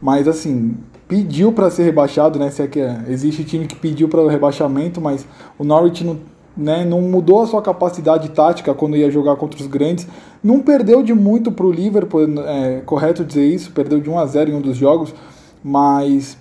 mas 0.00 0.28
assim, 0.28 0.76
pediu 1.08 1.52
para 1.52 1.70
ser 1.70 1.84
rebaixado, 1.84 2.38
né? 2.38 2.50
Se 2.50 2.62
é 2.62 2.66
que 2.66 2.80
é, 2.80 3.04
existe 3.08 3.44
time 3.44 3.66
que 3.66 3.76
pediu 3.76 4.08
para 4.08 4.20
o 4.20 4.26
rebaixamento, 4.26 5.00
mas 5.00 5.26
o 5.58 5.64
Norwich 5.64 6.04
não, 6.04 6.18
né, 6.56 6.84
não 6.84 7.00
mudou 7.02 7.42
a 7.42 7.46
sua 7.46 7.62
capacidade 7.62 8.30
tática 8.30 8.74
quando 8.74 8.96
ia 8.96 9.10
jogar 9.10 9.36
contra 9.36 9.60
os 9.60 9.66
grandes. 9.66 10.06
Não 10.42 10.60
perdeu 10.60 11.02
de 11.02 11.14
muito 11.14 11.52
para 11.52 11.66
o 11.66 11.70
Liverpool, 11.70 12.22
é 12.46 12.80
correto 12.84 13.24
dizer 13.24 13.46
isso, 13.46 13.70
perdeu 13.72 14.00
de 14.00 14.08
1 14.08 14.18
a 14.18 14.26
0 14.26 14.50
em 14.50 14.54
um 14.54 14.60
dos 14.60 14.76
jogos, 14.76 15.14
mas 15.62 16.36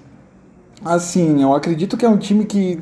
assim, 0.84 1.42
eu 1.42 1.54
acredito 1.54 1.98
que 1.98 2.06
é 2.06 2.10
um 2.10 2.18
time 2.18 2.46
que 2.46 2.80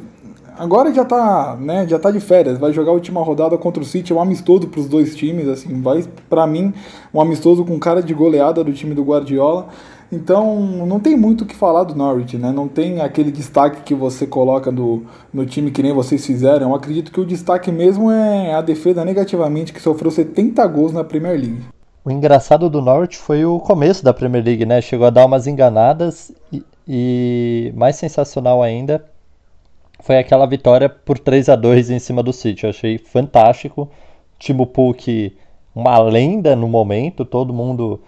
agora 0.58 0.94
já 0.94 1.06
tá, 1.06 1.58
né, 1.60 1.88
já 1.88 1.98
tá 1.98 2.12
de 2.12 2.20
férias, 2.20 2.58
vai 2.58 2.72
jogar 2.72 2.92
a 2.92 2.94
última 2.94 3.22
rodada 3.24 3.58
contra 3.58 3.82
o 3.82 3.86
City, 3.86 4.12
é 4.12 4.16
um 4.16 4.22
amistoso 4.22 4.68
para 4.68 4.80
os 4.80 4.88
dois 4.88 5.16
times, 5.16 5.48
assim, 5.48 5.82
vai 5.82 6.04
para 6.30 6.46
mim 6.46 6.74
um 7.14 7.20
amistoso 7.20 7.66
com 7.66 7.80
cara 7.80 8.02
de 8.02 8.14
goleada 8.14 8.64
do 8.64 8.74
time 8.74 8.94
do 8.94 9.04
Guardiola. 9.04 9.68
Então, 10.14 10.86
não 10.86 11.00
tem 11.00 11.18
muito 11.18 11.44
o 11.44 11.48
que 11.48 11.56
falar 11.56 11.84
do 11.84 11.96
Norwich, 11.96 12.38
né? 12.38 12.52
Não 12.52 12.68
tem 12.68 13.02
aquele 13.02 13.32
destaque 13.32 13.82
que 13.82 13.96
você 13.96 14.28
coloca 14.28 14.72
no 14.72 15.46
time 15.46 15.72
que 15.72 15.82
nem 15.82 15.92
vocês 15.92 16.26
fizeram. 16.26 16.70
Eu 16.70 16.76
acredito 16.76 17.12
que 17.12 17.20
o 17.20 17.26
destaque 17.26 17.72
mesmo 17.72 18.12
é 18.12 18.54
a 18.54 18.62
defesa 18.62 19.04
negativamente, 19.04 19.74
que 19.74 19.82
sofreu 19.82 20.12
70 20.12 20.66
gols 20.68 20.94
na 20.94 21.04
Premier 21.04 21.40
League. 21.40 21.64
O 22.06 22.12
engraçado 22.12 22.70
do 22.70 22.82
Norwich 22.82 23.18
foi 23.18 23.44
o 23.46 23.60
começo 23.60 24.04
da 24.04 24.14
Premier 24.14 24.44
League, 24.44 24.66
né? 24.66 24.82
Chegou 24.82 25.08
a 25.08 25.10
dar 25.10 25.26
umas 25.26 25.48
enganadas 25.48 26.32
e, 26.52 26.64
e 26.88 27.74
mais 27.76 27.96
sensacional 27.96 28.62
ainda 28.62 29.04
foi 30.04 30.18
aquela 30.18 30.46
vitória 30.46 30.90
por 30.90 31.18
3 31.18 31.48
a 31.48 31.56
2 31.56 31.90
em 31.90 32.00
cima 32.00 32.22
do 32.22 32.34
City. 32.34 32.66
Eu 32.66 32.72
achei 32.72 32.98
fantástico. 32.98 33.90
Timo 34.38 34.68
Puk, 34.68 35.34
uma 35.74 35.98
lenda 36.00 36.58
no 36.58 36.68
momento, 36.68 37.24
todo 37.24 37.54
mundo 37.54 38.02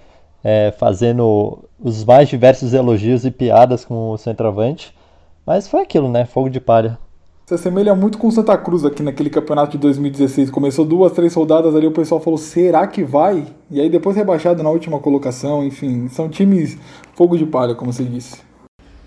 é, 0.47 0.71
fazendo 0.77 1.57
os 1.83 2.05
mais 2.05 2.29
diversos 2.29 2.71
elogios 2.71 3.25
e 3.25 3.31
piadas 3.31 3.83
com 3.83 4.11
o 4.11 4.17
centroavante. 4.17 4.95
Mas 5.43 5.67
foi 5.67 5.81
aquilo, 5.81 6.07
né? 6.07 6.23
Fogo 6.23 6.51
de 6.51 6.59
palha. 6.59 6.99
Se 7.47 7.55
assemelha 7.55 7.95
muito 7.95 8.19
com 8.19 8.27
o 8.27 8.31
Santa 8.31 8.55
Cruz 8.55 8.85
aqui 8.85 9.01
naquele 9.01 9.31
campeonato 9.31 9.71
de 9.71 9.79
2016. 9.79 10.51
Começou 10.51 10.85
duas, 10.85 11.13
três 11.13 11.33
rodadas 11.33 11.75
ali, 11.75 11.87
o 11.87 11.91
pessoal 11.91 12.21
falou, 12.21 12.37
será 12.37 12.85
que 12.85 13.03
vai? 13.03 13.47
E 13.71 13.81
aí 13.81 13.89
depois 13.89 14.15
rebaixado 14.15 14.61
na 14.61 14.69
última 14.69 14.99
colocação, 14.99 15.65
enfim. 15.65 16.07
São 16.09 16.29
times 16.29 16.77
fogo 17.15 17.35
de 17.35 17.45
palha, 17.47 17.73
como 17.73 17.91
você 17.91 18.03
disse. 18.03 18.37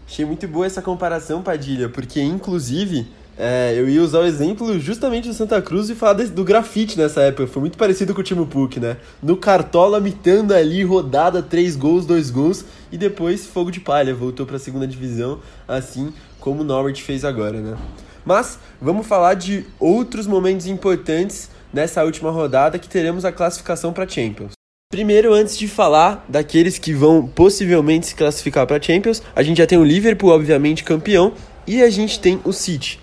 Achei 0.09 0.25
muito 0.25 0.49
boa 0.49 0.67
essa 0.67 0.83
comparação, 0.83 1.41
Padilha, 1.41 1.89
porque 1.89 2.21
inclusive 2.21 3.07
é, 3.41 3.73
eu 3.77 3.89
ia 3.89 4.03
usar 4.03 4.19
o 4.19 4.27
exemplo 4.27 4.81
justamente 4.81 5.29
do 5.29 5.35
Santa 5.35 5.63
Cruz 5.63 5.89
e 5.89 5.95
falar 5.95 6.15
desse, 6.15 6.33
do 6.33 6.43
grafite 6.43 6.99
nessa 6.99 7.23
época. 7.23 7.47
Foi 7.47 7.61
muito 7.61 7.79
parecido 7.79 8.13
com 8.13 8.21
o 8.21 8.25
Timo 8.25 8.45
Puk, 8.47 8.81
né? 8.81 8.97
No 9.23 9.37
Cartola, 9.37 10.01
mitando 10.01 10.53
ali, 10.53 10.83
rodada, 10.83 11.41
três 11.41 11.77
gols, 11.77 12.05
dois 12.05 12.31
gols. 12.31 12.65
E 12.91 12.99
depois, 12.99 13.47
fogo 13.47 13.71
de 13.71 13.79
palha, 13.79 14.13
voltou 14.13 14.45
para 14.45 14.57
a 14.57 14.59
segunda 14.59 14.89
divisão, 14.89 15.39
assim 15.69 16.13
como 16.41 16.63
o 16.63 16.65
Norwich 16.65 17.01
fez 17.01 17.25
agora, 17.25 17.61
né? 17.61 17.77
Mas 18.25 18.59
vamos 18.83 19.07
falar 19.07 19.35
de 19.35 19.65
outros 19.79 20.27
momentos 20.27 20.67
importantes 20.67 21.49
nessa 21.73 22.03
última 22.03 22.33
rodada 22.33 22.77
que 22.77 22.89
teremos 22.89 23.25
a 23.25 23.31
classificação 23.31 23.93
para 23.93 24.09
Champions. 24.09 24.53
Primeiro, 24.91 25.33
antes 25.33 25.57
de 25.57 25.69
falar 25.69 26.25
daqueles 26.29 26.77
que 26.77 26.93
vão 26.93 27.29
possivelmente 27.29 28.07
se 28.07 28.15
classificar 28.17 28.67
para 28.67 28.83
Champions, 28.83 29.23
a 29.37 29.45
gente 29.45 29.59
já 29.59 29.67
tem 29.67 29.79
o 29.79 29.85
Liverpool, 29.85 30.31
obviamente, 30.31 30.83
campeão, 30.83 31.35
e 31.67 31.83
a 31.83 31.91
gente 31.91 32.19
tem 32.19 32.41
o 32.45 32.53
City 32.53 32.99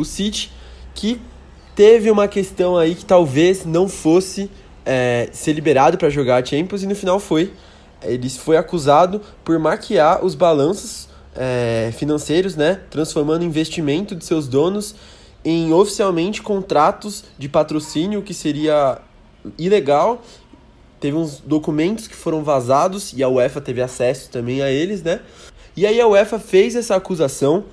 o 0.00 0.04
City, 0.04 0.50
que 0.94 1.20
teve 1.74 2.10
uma 2.10 2.28
questão 2.28 2.76
aí 2.76 2.94
que 2.94 3.04
talvez 3.04 3.64
não 3.64 3.88
fosse 3.88 4.50
é, 4.84 5.28
ser 5.32 5.52
liberado 5.52 5.96
para 5.96 6.10
jogar 6.10 6.42
a 6.42 6.44
Champions 6.44 6.82
e 6.82 6.86
no 6.86 6.94
final 6.94 7.20
foi. 7.20 7.52
Ele 8.02 8.28
foi 8.30 8.56
acusado 8.56 9.20
por 9.44 9.58
maquiar 9.58 10.24
os 10.24 10.34
balanços 10.34 11.08
é, 11.34 11.92
financeiros, 11.96 12.56
né, 12.56 12.80
transformando 12.90 13.44
investimento 13.44 14.14
de 14.16 14.24
seus 14.24 14.48
donos 14.48 14.94
em 15.44 15.72
oficialmente 15.72 16.42
contratos 16.42 17.24
de 17.38 17.48
patrocínio, 17.48 18.22
que 18.22 18.34
seria 18.34 18.98
ilegal. 19.58 20.22
Teve 20.98 21.16
uns 21.16 21.40
documentos 21.40 22.06
que 22.06 22.14
foram 22.14 22.42
vazados 22.42 23.12
e 23.14 23.22
a 23.22 23.28
UEFA 23.28 23.60
teve 23.60 23.80
acesso 23.80 24.28
também 24.30 24.60
a 24.60 24.70
eles, 24.70 25.02
né? 25.02 25.20
E 25.74 25.86
aí 25.86 25.98
a 25.98 26.06
UEFA 26.06 26.38
fez 26.38 26.76
essa 26.76 26.94
acusação 26.94 27.64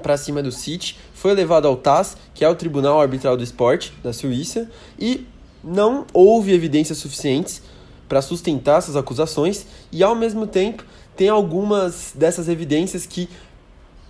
para 0.00 0.16
cima 0.16 0.42
do 0.42 0.52
City, 0.52 0.96
foi 1.26 1.34
levado 1.34 1.66
ao 1.66 1.76
TAS, 1.76 2.16
que 2.32 2.44
é 2.44 2.48
o 2.48 2.54
Tribunal 2.54 3.00
Arbitral 3.00 3.36
do 3.36 3.42
Esporte 3.42 3.92
da 4.00 4.12
Suíça, 4.12 4.70
e 4.96 5.26
não 5.64 6.06
houve 6.12 6.52
evidências 6.52 6.98
suficientes 6.98 7.60
para 8.08 8.22
sustentar 8.22 8.78
essas 8.78 8.94
acusações, 8.94 9.66
e 9.90 10.04
ao 10.04 10.14
mesmo 10.14 10.46
tempo 10.46 10.84
tem 11.16 11.28
algumas 11.28 12.12
dessas 12.14 12.48
evidências 12.48 13.06
que 13.06 13.28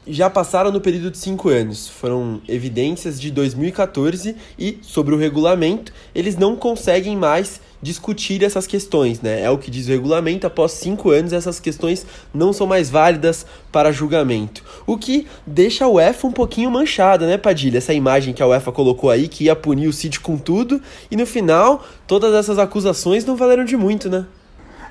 já 0.06 0.28
passaram 0.28 0.70
no 0.70 0.78
período 0.78 1.10
de 1.10 1.16
cinco 1.16 1.48
anos. 1.48 1.88
Foram 1.88 2.42
evidências 2.46 3.18
de 3.18 3.30
2014 3.30 4.36
e 4.58 4.78
sobre 4.82 5.14
o 5.14 5.18
regulamento, 5.18 5.94
eles 6.14 6.36
não 6.36 6.54
conseguem 6.54 7.16
mais 7.16 7.62
discutir 7.86 8.42
essas 8.42 8.66
questões, 8.66 9.20
né? 9.20 9.42
É 9.42 9.50
o 9.50 9.56
que 9.56 9.70
diz 9.70 9.86
o 9.86 9.90
regulamento, 9.90 10.46
após 10.46 10.72
cinco 10.72 11.10
anos 11.10 11.32
essas 11.32 11.60
questões 11.60 12.04
não 12.34 12.52
são 12.52 12.66
mais 12.66 12.90
válidas 12.90 13.46
para 13.70 13.92
julgamento. 13.92 14.64
O 14.86 14.98
que 14.98 15.26
deixa 15.46 15.84
a 15.84 15.88
UEFA 15.88 16.26
um 16.26 16.32
pouquinho 16.32 16.70
manchada, 16.70 17.26
né, 17.26 17.38
Padilha? 17.38 17.78
Essa 17.78 17.94
imagem 17.94 18.34
que 18.34 18.42
a 18.42 18.46
UEFA 18.46 18.72
colocou 18.72 19.08
aí, 19.08 19.28
que 19.28 19.44
ia 19.44 19.54
punir 19.54 19.86
o 19.86 19.92
City 19.92 20.18
com 20.18 20.36
tudo, 20.36 20.82
e 21.10 21.16
no 21.16 21.24
final, 21.24 21.86
todas 22.06 22.34
essas 22.34 22.58
acusações 22.58 23.24
não 23.24 23.36
valeram 23.36 23.64
de 23.64 23.76
muito, 23.76 24.10
né? 24.10 24.26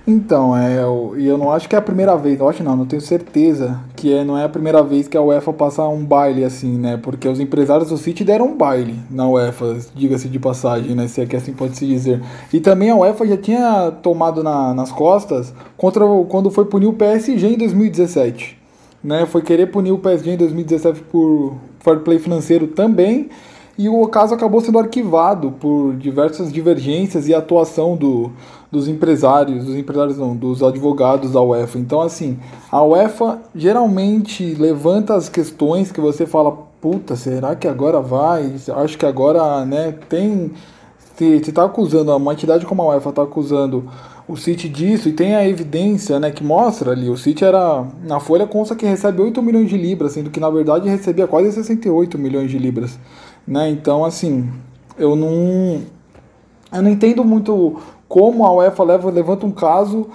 Então, 0.07 0.55
é, 0.55 0.83
eu, 0.83 1.15
eu 1.17 1.35
não 1.35 1.51
acho 1.51 1.67
que 1.67 1.75
é 1.75 1.79
a 1.79 1.81
primeira 1.81 2.15
vez, 2.15 2.39
eu 2.39 2.47
acho 2.47 2.63
não, 2.63 2.75
não 2.75 2.85
tenho 2.85 3.01
certeza 3.01 3.79
que 3.95 4.13
é, 4.13 4.23
não 4.23 4.37
é 4.37 4.43
a 4.43 4.49
primeira 4.49 4.83
vez 4.83 5.07
que 5.07 5.17
a 5.17 5.21
UEFA 5.21 5.51
passa 5.51 5.81
um 5.87 6.05
baile 6.05 6.43
assim, 6.43 6.77
né? 6.77 6.95
Porque 7.01 7.27
os 7.27 7.39
empresários 7.39 7.89
do 7.89 7.97
City 7.97 8.23
deram 8.23 8.49
um 8.49 8.55
baile 8.55 8.99
na 9.09 9.27
UEFA, 9.27 9.79
diga-se 9.95 10.29
de 10.29 10.37
passagem, 10.37 10.93
né? 10.93 11.07
Se 11.07 11.21
é 11.21 11.25
que 11.25 11.35
assim 11.35 11.53
pode 11.53 11.75
se 11.75 11.87
dizer. 11.87 12.21
E 12.53 12.59
também 12.59 12.91
a 12.91 12.95
UEFA 12.95 13.25
já 13.25 13.37
tinha 13.37 13.91
tomado 14.03 14.43
na, 14.43 14.75
nas 14.75 14.91
costas 14.91 15.51
contra 15.75 16.05
quando 16.29 16.51
foi 16.51 16.65
punir 16.65 16.87
o 16.87 16.93
PSG 16.93 17.47
em 17.47 17.57
2017. 17.57 18.59
Né? 19.03 19.25
Foi 19.25 19.41
querer 19.41 19.67
punir 19.67 19.91
o 19.91 19.97
PSG 19.97 20.31
em 20.31 20.37
2017 20.37 21.01
por 21.11 21.55
fair 21.79 21.99
play 21.99 22.19
financeiro 22.19 22.67
também 22.67 23.29
e 23.77 23.89
o 23.89 24.07
caso 24.07 24.33
acabou 24.33 24.61
sendo 24.61 24.79
arquivado 24.79 25.51
por 25.51 25.95
diversas 25.95 26.51
divergências 26.51 27.27
e 27.27 27.33
atuação 27.33 27.97
do, 27.97 28.31
dos 28.71 28.87
empresários, 28.87 29.65
dos 29.65 29.75
empresários 29.75 30.17
não, 30.17 30.35
dos 30.35 30.63
advogados 30.63 31.31
da 31.31 31.41
UEFA. 31.41 31.77
Então, 31.79 32.01
assim, 32.01 32.39
a 32.71 32.81
UEFA 32.81 33.39
geralmente 33.53 34.55
levanta 34.55 35.13
as 35.13 35.27
questões 35.27 35.91
que 35.91 35.99
você 35.99 36.25
fala, 36.25 36.51
puta, 36.79 37.15
será 37.15 37.55
que 37.55 37.67
agora 37.67 37.99
vai? 37.99 38.53
Acho 38.77 38.97
que 38.97 39.05
agora, 39.05 39.65
né, 39.65 39.93
tem... 40.07 40.51
Se 41.17 41.23
está 41.25 41.63
acusando, 41.63 42.13
uma 42.13 42.33
entidade 42.33 42.65
como 42.65 42.81
a 42.81 42.87
UEFA 42.87 43.09
está 43.09 43.23
acusando 43.23 43.89
o 44.27 44.35
City 44.35 44.67
disso, 44.67 45.07
e 45.07 45.13
tem 45.13 45.35
a 45.35 45.47
evidência 45.47 46.19
né, 46.19 46.31
que 46.31 46.43
mostra 46.43 46.91
ali, 46.91 47.09
o 47.09 47.15
City 47.15 47.45
era, 47.45 47.85
na 48.03 48.19
folha 48.19 48.47
consta 48.47 48.75
que 48.75 48.85
recebe 48.85 49.21
8 49.21 49.41
milhões 49.41 49.69
de 49.69 49.77
libras, 49.77 50.13
sendo 50.13 50.29
que 50.29 50.39
na 50.39 50.49
verdade 50.49 50.89
recebia 50.89 51.27
quase 51.27 51.51
68 51.51 52.17
milhões 52.17 52.49
de 52.49 52.57
libras. 52.57 52.97
Né? 53.47 53.69
Então, 53.69 54.03
assim, 54.03 54.49
eu 54.97 55.15
não, 55.15 55.81
eu 56.73 56.81
não 56.81 56.89
entendo 56.89 57.23
muito 57.23 57.79
como 58.07 58.45
a 58.45 58.53
UEFA 58.53 58.83
leva, 58.83 59.11
levanta 59.11 59.45
um 59.45 59.51
caso 59.51 60.07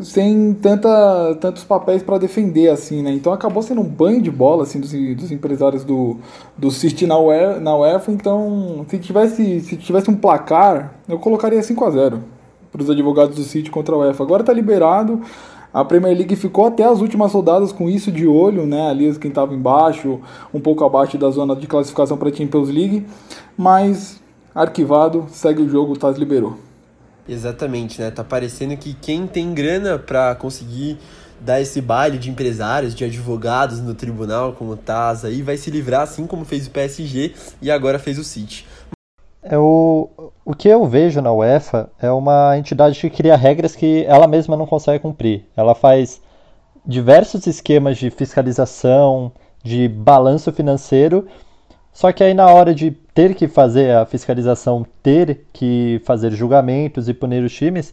sem 0.00 0.54
tanta, 0.54 1.34
tantos 1.40 1.64
papéis 1.64 2.02
para 2.02 2.16
defender, 2.16 2.70
assim, 2.70 3.02
né? 3.02 3.12
Então 3.12 3.32
acabou 3.32 3.62
sendo 3.62 3.82
um 3.82 3.88
banho 3.88 4.22
de 4.22 4.30
bola, 4.30 4.62
assim, 4.62 4.80
dos, 4.80 4.92
dos 4.92 5.30
empresários 5.30 5.84
do, 5.84 6.16
do 6.56 6.70
City 6.70 7.06
na 7.06 7.18
UEFA, 7.18 7.60
na 7.60 7.76
UEFA. 7.76 8.10
Então, 8.10 8.86
se 8.88 8.98
tivesse, 8.98 9.60
se 9.60 9.76
tivesse 9.76 10.10
um 10.10 10.16
placar, 10.16 10.94
eu 11.06 11.18
colocaria 11.18 11.62
5 11.62 11.84
a 11.84 11.90
0 11.90 12.20
para 12.70 12.82
os 12.82 12.88
advogados 12.88 13.36
do 13.36 13.42
City 13.42 13.70
contra 13.70 13.94
a 13.94 13.98
UEFA. 13.98 14.24
Agora 14.24 14.42
está 14.42 14.52
liberado. 14.52 15.20
A 15.72 15.84
Premier 15.84 16.14
League 16.14 16.36
ficou 16.36 16.66
até 16.66 16.84
as 16.84 17.00
últimas 17.00 17.32
rodadas 17.32 17.72
com 17.72 17.88
isso 17.88 18.12
de 18.12 18.26
olho, 18.26 18.66
né? 18.66 18.90
Ali 18.90 19.14
quem 19.18 19.30
estava 19.30 19.54
embaixo, 19.54 20.20
um 20.52 20.60
pouco 20.60 20.84
abaixo 20.84 21.16
da 21.16 21.30
zona 21.30 21.56
de 21.56 21.66
classificação 21.66 22.18
para 22.18 22.28
a 22.28 22.34
Champions 22.34 22.68
League, 22.68 23.06
mas 23.56 24.20
arquivado, 24.54 25.26
segue 25.30 25.62
o 25.62 25.68
jogo, 25.68 25.94
o 25.94 25.96
Taz 25.96 26.18
liberou. 26.18 26.58
Exatamente, 27.26 28.00
né? 28.00 28.10
Tá 28.10 28.22
parecendo 28.22 28.76
que 28.76 28.92
quem 28.94 29.26
tem 29.26 29.54
grana 29.54 29.98
para 29.98 30.34
conseguir 30.34 30.98
dar 31.40 31.60
esse 31.60 31.80
baile 31.80 32.18
de 32.18 32.30
empresários, 32.30 32.94
de 32.94 33.04
advogados 33.04 33.80
no 33.80 33.94
tribunal, 33.94 34.52
como 34.52 34.72
o 34.72 34.76
Taz 34.76 35.24
aí, 35.24 35.42
vai 35.42 35.56
se 35.56 35.70
livrar 35.70 36.02
assim 36.02 36.26
como 36.26 36.44
fez 36.44 36.66
o 36.66 36.70
PSG 36.70 37.32
e 37.60 37.70
agora 37.70 37.98
fez 37.98 38.18
o 38.18 38.24
City. 38.24 38.66
É 39.42 39.58
o, 39.58 40.08
o 40.44 40.54
que 40.54 40.68
eu 40.68 40.84
vejo 40.86 41.20
na 41.20 41.32
UEFA 41.32 41.90
é 42.00 42.10
uma 42.10 42.56
entidade 42.56 43.00
que 43.00 43.10
cria 43.10 43.36
regras 43.36 43.74
que 43.74 44.04
ela 44.06 44.26
mesma 44.28 44.56
não 44.56 44.66
consegue 44.66 45.00
cumprir. 45.00 45.44
Ela 45.56 45.74
faz 45.74 46.22
diversos 46.86 47.46
esquemas 47.46 47.98
de 47.98 48.08
fiscalização, 48.10 49.32
de 49.62 49.88
balanço 49.88 50.52
financeiro, 50.52 51.26
só 51.92 52.12
que 52.12 52.22
aí 52.22 52.34
na 52.34 52.46
hora 52.50 52.74
de 52.74 52.92
ter 53.14 53.34
que 53.34 53.48
fazer 53.48 53.94
a 53.96 54.06
fiscalização, 54.06 54.86
ter 55.02 55.46
que 55.52 56.00
fazer 56.04 56.30
julgamentos 56.32 57.08
e 57.08 57.14
punir 57.14 57.42
os 57.42 57.52
times, 57.52 57.92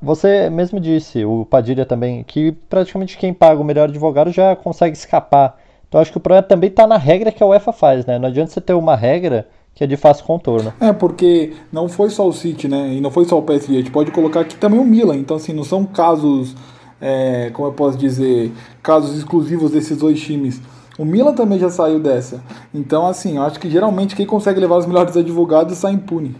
você 0.00 0.48
mesmo 0.48 0.80
disse, 0.80 1.24
o 1.24 1.44
Padilha 1.44 1.84
também, 1.84 2.24
que 2.24 2.52
praticamente 2.52 3.18
quem 3.18 3.34
paga 3.34 3.60
o 3.60 3.64
melhor 3.64 3.88
advogado 3.88 4.32
já 4.32 4.56
consegue 4.56 4.96
escapar. 4.96 5.58
Então 5.88 6.00
acho 6.00 6.12
que 6.12 6.18
o 6.18 6.20
problema 6.20 6.42
também 6.42 6.70
está 6.70 6.86
na 6.86 6.96
regra 6.96 7.32
que 7.32 7.42
a 7.42 7.46
UEFA 7.46 7.72
faz, 7.72 8.06
né? 8.06 8.18
Não 8.18 8.28
adianta 8.28 8.52
você 8.52 8.60
ter 8.60 8.74
uma 8.74 8.96
regra 8.96 9.46
que 9.74 9.84
é 9.84 9.86
de 9.86 9.96
fácil 9.96 10.24
contorno. 10.24 10.72
É, 10.80 10.92
porque 10.92 11.54
não 11.72 11.88
foi 11.88 12.10
só 12.10 12.28
o 12.28 12.32
City, 12.32 12.68
né? 12.68 12.94
E 12.94 13.00
não 13.00 13.10
foi 13.10 13.24
só 13.24 13.38
o 13.38 13.42
PSG. 13.42 13.74
A 13.74 13.78
gente 13.78 13.90
pode 13.90 14.10
colocar 14.10 14.40
aqui 14.40 14.56
também 14.56 14.78
o 14.78 14.84
Milan. 14.84 15.16
Então, 15.16 15.36
assim, 15.36 15.52
não 15.52 15.64
são 15.64 15.84
casos, 15.84 16.54
é, 17.00 17.50
como 17.52 17.68
eu 17.68 17.72
posso 17.72 17.96
dizer, 17.96 18.52
casos 18.82 19.16
exclusivos 19.16 19.70
desses 19.70 19.96
dois 19.96 20.20
times. 20.20 20.60
O 20.98 21.04
Milan 21.04 21.32
também 21.32 21.58
já 21.58 21.70
saiu 21.70 21.98
dessa. 21.98 22.42
Então, 22.74 23.06
assim, 23.06 23.36
eu 23.36 23.42
acho 23.42 23.58
que 23.58 23.70
geralmente 23.70 24.14
quem 24.14 24.26
consegue 24.26 24.60
levar 24.60 24.76
os 24.76 24.86
melhores 24.86 25.16
advogados 25.16 25.78
sai 25.78 25.92
impune. 25.92 26.36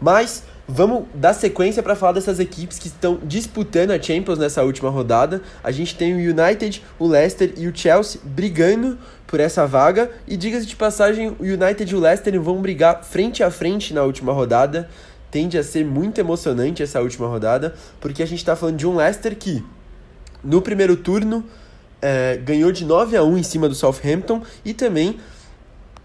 Mas 0.00 0.42
vamos 0.66 1.04
dar 1.14 1.32
sequência 1.32 1.82
para 1.82 1.94
falar 1.94 2.12
dessas 2.12 2.40
equipes 2.40 2.78
que 2.78 2.88
estão 2.88 3.18
disputando 3.22 3.90
a 3.90 4.00
Champions 4.00 4.38
nessa 4.38 4.64
última 4.64 4.90
rodada. 4.90 5.42
A 5.62 5.70
gente 5.70 5.94
tem 5.94 6.14
o 6.14 6.16
United, 6.16 6.82
o 6.98 7.06
Leicester 7.06 7.52
e 7.56 7.68
o 7.68 7.76
Chelsea 7.76 8.20
brigando 8.24 8.98
por 9.30 9.38
essa 9.38 9.64
vaga. 9.64 10.10
E 10.26 10.36
diga-se 10.36 10.66
de 10.66 10.74
passagem, 10.74 11.28
o 11.38 11.44
United 11.44 11.90
e 11.90 11.94
o 11.94 12.00
Leicester 12.00 12.38
vão 12.40 12.60
brigar 12.60 13.04
frente 13.04 13.44
a 13.44 13.50
frente 13.50 13.94
na 13.94 14.02
última 14.02 14.32
rodada. 14.32 14.90
Tende 15.30 15.56
a 15.56 15.62
ser 15.62 15.84
muito 15.84 16.18
emocionante 16.18 16.82
essa 16.82 17.00
última 17.00 17.28
rodada, 17.28 17.76
porque 18.00 18.24
a 18.24 18.26
gente 18.26 18.40
está 18.40 18.56
falando 18.56 18.76
de 18.76 18.86
um 18.88 18.96
Leicester 18.96 19.36
que, 19.36 19.64
no 20.42 20.60
primeiro 20.60 20.96
turno, 20.96 21.44
é, 22.02 22.38
ganhou 22.38 22.72
de 22.72 22.84
9 22.84 23.16
a 23.16 23.22
1 23.22 23.38
em 23.38 23.42
cima 23.44 23.68
do 23.68 23.74
Southampton 23.76 24.42
e 24.64 24.74
também 24.74 25.20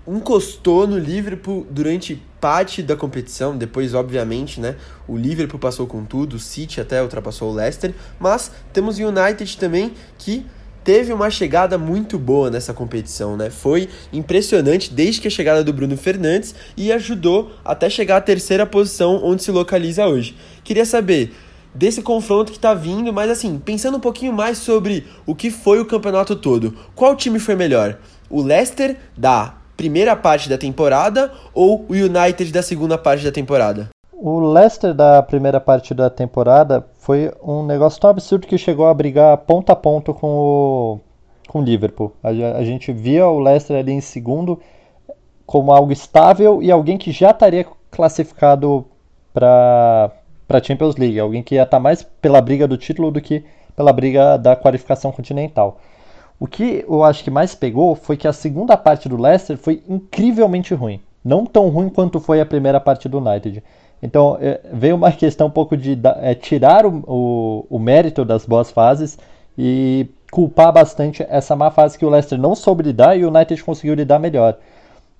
encostou 0.07 0.85
no 0.85 0.99
Liverpool 0.99 1.65
durante 1.67 2.21
parte 2.39 2.83
da 2.83 2.95
competição. 2.95 3.57
Depois, 3.57 3.95
obviamente, 3.95 4.59
né, 4.59 4.75
o 5.07 5.17
Liverpool 5.17 5.59
passou 5.59 5.87
com 5.87 6.05
tudo, 6.05 6.35
o 6.35 6.39
City 6.39 6.79
até 6.79 7.01
ultrapassou 7.01 7.51
o 7.51 7.55
Leicester, 7.55 7.91
mas 8.19 8.51
temos 8.71 8.99
o 8.99 9.07
United 9.07 9.57
também 9.57 9.93
que 10.19 10.45
teve 10.85 11.11
uma 11.11 11.31
chegada 11.31 11.79
muito 11.79 12.19
boa 12.19 12.51
nessa 12.51 12.71
competição, 12.71 13.35
né? 13.35 13.49
Foi 13.49 13.89
impressionante 14.13 14.93
desde 14.93 15.19
que 15.19 15.27
a 15.27 15.31
chegada 15.31 15.63
do 15.63 15.73
Bruno 15.73 15.97
Fernandes 15.97 16.53
e 16.77 16.91
ajudou 16.91 17.51
até 17.65 17.89
chegar 17.89 18.17
à 18.17 18.21
terceira 18.21 18.67
posição 18.67 19.19
onde 19.23 19.43
se 19.43 19.49
localiza 19.49 20.05
hoje. 20.05 20.37
Queria 20.63 20.85
saber 20.85 21.33
desse 21.73 22.03
confronto 22.03 22.51
que 22.51 22.59
tá 22.59 22.75
vindo, 22.75 23.11
mas 23.11 23.31
assim, 23.31 23.57
pensando 23.57 23.97
um 23.97 23.99
pouquinho 23.99 24.31
mais 24.31 24.59
sobre 24.59 25.07
o 25.25 25.33
que 25.33 25.49
foi 25.49 25.79
o 25.79 25.85
campeonato 25.85 26.35
todo. 26.35 26.75
Qual 26.93 27.15
time 27.15 27.39
foi 27.39 27.55
melhor? 27.55 27.97
O 28.29 28.43
Leicester 28.43 28.95
da 29.17 29.55
primeira 29.75 30.15
parte 30.15 30.47
da 30.47 30.57
temporada 30.57 31.33
ou 31.51 31.83
o 31.89 31.93
United 31.93 32.51
da 32.51 32.61
segunda 32.61 32.95
parte 32.95 33.25
da 33.25 33.31
temporada? 33.31 33.94
O 34.17 34.39
Leicester 34.39 34.93
da 34.93 35.21
primeira 35.21 35.59
parte 35.59 35.93
da 35.93 36.09
temporada 36.09 36.87
foi 36.99 37.33
um 37.43 37.65
negócio 37.65 37.99
tão 37.99 38.09
absurdo 38.09 38.47
que 38.47 38.57
chegou 38.57 38.87
a 38.87 38.93
brigar 38.93 39.37
ponto 39.39 39.69
a 39.69 39.75
ponto 39.75 40.13
com 40.13 40.27
o, 40.27 40.99
com 41.49 41.59
o 41.59 41.61
Liverpool. 41.61 42.13
A, 42.23 42.29
a 42.29 42.63
gente 42.63 42.93
via 42.93 43.27
o 43.27 43.39
Leicester 43.39 43.77
ali 43.77 43.91
em 43.91 43.99
segundo 43.99 44.57
como 45.45 45.73
algo 45.73 45.91
estável 45.91 46.63
e 46.63 46.71
alguém 46.71 46.97
que 46.97 47.11
já 47.11 47.31
estaria 47.31 47.65
classificado 47.91 48.85
para 49.33 50.11
a 50.47 50.63
Champions 50.63 50.95
League, 50.95 51.19
alguém 51.19 51.43
que 51.43 51.55
ia 51.55 51.63
estar 51.63 51.77
tá 51.77 51.83
mais 51.83 52.01
pela 52.01 52.39
briga 52.39 52.65
do 52.65 52.77
título 52.77 53.11
do 53.11 53.19
que 53.19 53.43
pela 53.75 53.91
briga 53.91 54.37
da 54.37 54.55
qualificação 54.55 55.11
continental. 55.11 55.77
O 56.39 56.47
que 56.47 56.85
eu 56.87 57.03
acho 57.03 57.21
que 57.21 57.29
mais 57.29 57.53
pegou 57.53 57.95
foi 57.95 58.15
que 58.15 58.29
a 58.29 58.33
segunda 58.33 58.77
parte 58.77 59.09
do 59.09 59.21
Leicester 59.21 59.57
foi 59.57 59.83
incrivelmente 59.89 60.73
ruim. 60.73 61.01
Não 61.23 61.45
tão 61.45 61.67
ruim 61.69 61.89
quanto 61.89 62.19
foi 62.19 62.39
a 62.39 62.45
primeira 62.45 62.79
parte 62.79 63.09
do 63.09 63.17
United. 63.17 63.61
Então 64.05 64.37
é, 64.39 64.61
veio 64.71 64.95
uma 64.95 65.11
questão 65.13 65.47
um 65.47 65.51
pouco 65.51 65.75
de 65.75 65.99
é, 66.21 66.35
tirar 66.35 66.85
o, 66.85 67.03
o, 67.07 67.65
o, 67.69 67.79
mérito 67.79 68.23
das 68.23 68.45
boas 68.45 68.69
fases 68.69 69.17
e 69.57 70.07
culpar 70.31 70.71
bastante 70.71 71.25
essa 71.27 71.55
má 71.55 71.71
fase 71.71 71.97
que 71.97 72.05
o 72.05 72.09
Leicester 72.09 72.37
não 72.37 72.55
soube 72.55 72.83
lidar 72.83 73.17
e 73.17 73.25
o 73.25 73.29
United 73.29 73.63
conseguiu 73.63 73.95
lidar 73.95 74.19
melhor. 74.19 74.57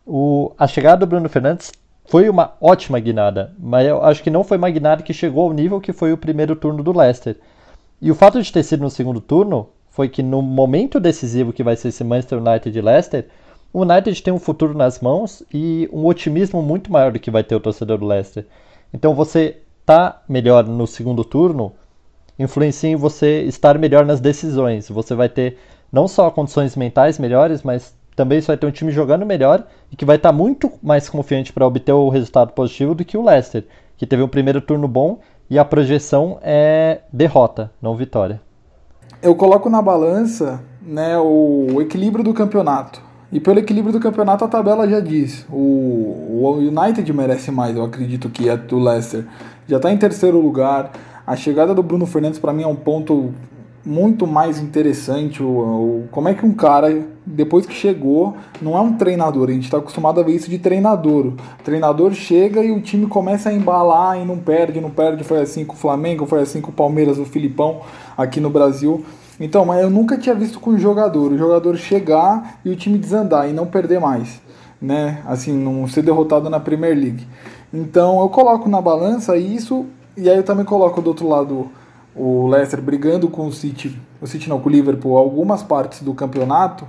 O, 0.05 0.51
a 0.57 0.67
chegada 0.67 0.97
do 0.97 1.09
Bruno 1.09 1.27
Fernandes 1.27 1.71
foi 2.07 2.29
uma 2.29 2.53
ótima 2.61 2.99
guinada, 2.99 3.51
mas 3.57 3.87
eu 3.87 4.03
acho 4.03 4.21
que 4.21 4.29
não 4.29 4.43
foi 4.43 4.57
uma 4.57 4.69
guinada 4.69 5.01
que 5.01 5.13
chegou 5.13 5.45
ao 5.45 5.53
nível 5.53 5.81
que 5.81 5.91
foi 5.91 6.13
o 6.13 6.17
primeiro 6.17 6.55
turno 6.55 6.83
do 6.83 6.95
Leicester. 6.95 7.35
E 7.99 8.11
o 8.11 8.15
fato 8.15 8.41
de 8.41 8.53
ter 8.53 8.61
sido 8.61 8.81
no 8.81 8.89
segundo 8.89 9.19
turno 9.19 9.69
foi 9.89 10.07
que 10.07 10.21
no 10.21 10.41
momento 10.41 10.99
decisivo 10.99 11.53
que 11.53 11.63
vai 11.63 11.75
ser 11.75 11.87
esse 11.87 12.03
Manchester 12.03 12.39
United 12.39 12.77
e 12.77 12.81
Leicester, 12.81 13.25
o 13.73 13.81
United 13.81 14.21
tem 14.21 14.33
um 14.33 14.39
futuro 14.39 14.77
nas 14.77 14.99
mãos 14.99 15.41
e 15.51 15.89
um 15.91 16.05
otimismo 16.05 16.61
muito 16.61 16.91
maior 16.91 17.11
do 17.11 17.19
que 17.19 17.31
vai 17.31 17.43
ter 17.43 17.55
o 17.55 17.59
torcedor 17.59 17.97
do 17.97 18.05
Leicester. 18.05 18.45
Então 18.95 19.13
você 19.13 19.57
tá 19.85 20.23
melhor 20.27 20.65
no 20.65 20.87
segundo 20.87 21.25
turno 21.25 21.73
influencia 22.39 22.89
em 22.89 22.95
você 22.95 23.41
estar 23.43 23.77
melhor 23.77 24.05
nas 24.05 24.21
decisões. 24.21 24.87
Você 24.87 25.13
vai 25.13 25.27
ter 25.27 25.57
não 25.91 26.07
só 26.07 26.31
condições 26.31 26.77
mentais 26.77 27.19
melhores, 27.19 27.61
mas 27.61 27.93
também 28.15 28.39
você 28.39 28.47
vai 28.47 28.57
ter 28.57 28.67
um 28.67 28.71
time 28.71 28.93
jogando 28.93 29.25
melhor 29.25 29.67
e 29.91 29.97
que 29.97 30.05
vai 30.05 30.15
estar 30.15 30.29
tá 30.29 30.33
muito 30.33 30.71
mais 30.81 31.09
confiante 31.09 31.51
para 31.51 31.67
obter 31.67 31.91
o 31.91 32.07
resultado 32.07 32.53
positivo 32.53 32.95
do 32.95 33.03
que 33.03 33.17
o 33.17 33.23
Leicester, 33.23 33.65
que 33.97 34.07
teve 34.07 34.23
um 34.23 34.29
primeiro 34.29 34.61
turno 34.61 34.87
bom 34.87 35.19
e 35.49 35.59
a 35.59 35.65
projeção 35.65 36.39
é 36.41 37.01
derrota, 37.11 37.69
não 37.81 37.97
vitória 37.97 38.39
eu 39.25 39.35
coloco 39.35 39.69
na 39.69 39.81
balança 39.81 40.63
né, 40.81 41.17
o, 41.17 41.67
o, 41.73 41.81
equilíbrio 41.81 42.23
do 42.23 42.33
campeonato. 42.33 43.01
E 43.31 43.39
pelo 43.39 43.59
equilíbrio 43.59 43.91
do 43.91 43.99
campeonato 43.99 44.45
a 44.45 44.47
tabela 44.47 44.87
já 44.87 44.99
diz. 44.99 45.45
O, 45.49 45.55
o 45.55 46.57
United 46.57 47.11
merece 47.11 47.51
mais, 47.51 47.75
eu 47.75 47.83
acredito 47.83 48.29
que 48.29 48.47
é 48.47 48.55
do 48.55 48.79
Leicester. 48.79 49.25
Já 49.67 49.77
está 49.77 49.91
em 49.91 49.97
terceiro 49.97 50.39
lugar. 50.39 50.91
A 51.25 51.35
chegada 51.35 51.73
do 51.73 51.81
Bruno 51.81 52.05
Fernandes 52.05 52.39
para 52.39 52.53
mim 52.53 52.63
é 52.63 52.67
um 52.67 52.75
ponto 52.75 53.33
muito 53.85 54.25
mais 54.25 54.59
interessante. 54.59 55.41
O, 55.43 55.47
o, 55.47 56.07
como 56.11 56.27
é 56.27 56.33
que 56.33 56.45
um 56.45 56.53
cara, 56.53 57.05
depois 57.25 57.65
que 57.65 57.73
chegou, 57.73 58.35
não 58.61 58.77
é 58.77 58.81
um 58.81 58.93
treinador. 58.93 59.49
A 59.49 59.53
gente 59.53 59.65
está 59.65 59.77
acostumado 59.77 60.19
a 60.19 60.23
ver 60.23 60.33
isso 60.33 60.49
de 60.49 60.57
treinador. 60.57 61.27
O 61.27 61.63
treinador 61.63 62.13
chega 62.13 62.63
e 62.63 62.71
o 62.71 62.81
time 62.81 63.05
começa 63.07 63.49
a 63.49 63.53
embalar 63.53 64.19
e 64.19 64.25
não 64.25 64.37
perde, 64.37 64.79
não 64.79 64.89
perde. 64.89 65.23
Foi 65.23 65.41
assim 65.41 65.65
com 65.65 65.73
o 65.73 65.77
Flamengo, 65.77 66.25
foi 66.25 66.41
assim 66.41 66.61
com 66.61 66.71
o 66.71 66.73
Palmeiras, 66.73 67.17
o 67.17 67.25
Filipão 67.25 67.81
aqui 68.17 68.39
no 68.39 68.49
Brasil. 68.49 69.03
Então, 69.39 69.65
mas 69.65 69.81
eu 69.81 69.89
nunca 69.89 70.17
tinha 70.17 70.33
visto 70.33 70.59
com 70.59 70.71
o 70.71 70.77
jogador, 70.77 71.31
o 71.31 71.37
jogador 71.37 71.75
chegar 71.75 72.59
e 72.63 72.69
o 72.69 72.75
time 72.75 72.97
desandar 72.97 73.49
e 73.49 73.53
não 73.53 73.65
perder 73.65 73.99
mais, 73.99 74.41
né? 74.81 75.21
Assim, 75.25 75.51
não 75.51 75.87
ser 75.87 76.01
derrotado 76.01 76.49
na 76.49 76.59
Premier 76.59 76.95
League. 76.95 77.27
Então, 77.73 78.21
eu 78.21 78.29
coloco 78.29 78.69
na 78.69 78.81
balança 78.81 79.35
isso 79.37 79.85
e 80.15 80.29
aí 80.29 80.37
eu 80.37 80.43
também 80.43 80.63
coloco 80.63 81.01
do 81.01 81.07
outro 81.07 81.27
lado 81.27 81.69
o 82.15 82.47
Leicester 82.47 82.81
brigando 82.81 83.27
com 83.27 83.47
o 83.47 83.51
City, 83.51 83.99
o 84.21 84.27
City 84.27 84.47
não, 84.47 84.59
com 84.59 84.69
o 84.69 84.71
Liverpool, 84.71 85.17
algumas 85.17 85.61
partes 85.61 86.01
do 86.01 86.13
campeonato, 86.13 86.87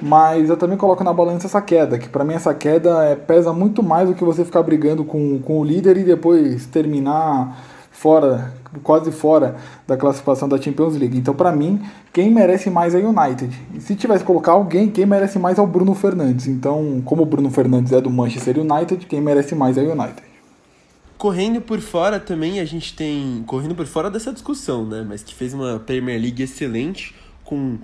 mas 0.00 0.48
eu 0.48 0.56
também 0.56 0.78
coloco 0.78 1.02
na 1.02 1.12
balança 1.12 1.48
essa 1.48 1.60
queda, 1.60 1.98
que 1.98 2.08
para 2.08 2.24
mim 2.24 2.34
essa 2.34 2.54
queda 2.54 3.04
é, 3.04 3.16
pesa 3.16 3.52
muito 3.52 3.82
mais 3.82 4.08
do 4.08 4.14
que 4.14 4.22
você 4.22 4.44
ficar 4.44 4.62
brigando 4.62 5.04
com, 5.04 5.40
com 5.40 5.60
o 5.60 5.64
líder 5.64 5.96
e 5.96 6.04
depois 6.04 6.66
terminar 6.66 7.58
fora, 8.00 8.54
quase 8.82 9.12
fora 9.12 9.56
da 9.86 9.94
classificação 9.94 10.48
da 10.48 10.60
Champions 10.60 10.96
League. 10.96 11.18
Então, 11.18 11.34
para 11.34 11.52
mim, 11.52 11.82
quem 12.14 12.30
merece 12.30 12.70
mais 12.70 12.94
é 12.94 12.98
o 12.98 13.10
United. 13.10 13.54
E 13.74 13.80
se 13.80 13.94
tivesse 13.94 14.20
que 14.20 14.26
colocar 14.26 14.52
alguém, 14.52 14.88
quem 14.88 15.04
merece 15.04 15.38
mais 15.38 15.58
é 15.58 15.62
o 15.62 15.66
Bruno 15.66 15.94
Fernandes. 15.94 16.46
Então, 16.46 17.02
como 17.04 17.22
o 17.22 17.26
Bruno 17.26 17.50
Fernandes 17.50 17.92
é 17.92 18.00
do 18.00 18.08
Manchester 18.08 18.58
United, 18.58 19.04
quem 19.04 19.20
merece 19.20 19.54
mais 19.54 19.76
é 19.76 19.82
o 19.82 19.92
United. 19.92 20.22
Correndo 21.18 21.60
por 21.60 21.78
fora 21.80 22.18
também, 22.18 22.58
a 22.58 22.64
gente 22.64 22.96
tem. 22.96 23.44
Correndo 23.46 23.74
por 23.74 23.86
fora 23.86 24.10
dessa 24.10 24.32
discussão, 24.32 24.86
né? 24.86 25.04
Mas 25.06 25.22
que 25.22 25.34
fez 25.34 25.52
uma 25.52 25.78
Premier 25.78 26.18
League 26.18 26.42
excelente, 26.42 27.14
com 27.44 27.76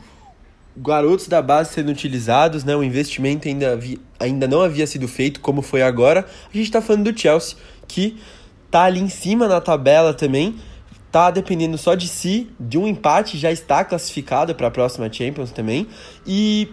garotos 0.74 1.28
da 1.28 1.42
base 1.42 1.74
sendo 1.74 1.90
utilizados, 1.90 2.64
né? 2.64 2.74
O 2.74 2.82
investimento 2.82 3.46
ainda, 3.46 3.72
havia, 3.72 3.98
ainda 4.18 4.48
não 4.48 4.62
havia 4.62 4.86
sido 4.86 5.06
feito 5.06 5.40
como 5.40 5.60
foi 5.60 5.82
agora. 5.82 6.20
A 6.20 6.56
gente 6.56 6.64
está 6.64 6.80
falando 6.80 7.12
do 7.12 7.18
Chelsea, 7.18 7.58
que 7.86 8.16
tá 8.70 8.84
ali 8.84 9.00
em 9.00 9.08
cima 9.08 9.48
na 9.48 9.60
tabela 9.60 10.12
também, 10.12 10.56
tá 11.10 11.30
dependendo 11.30 11.78
só 11.78 11.94
de 11.94 12.08
si, 12.08 12.50
de 12.58 12.76
um 12.76 12.86
empate 12.86 13.38
já 13.38 13.50
está 13.50 13.84
classificado 13.84 14.54
para 14.54 14.66
a 14.66 14.70
próxima 14.70 15.10
Champions 15.12 15.50
também 15.50 15.86
e 16.26 16.68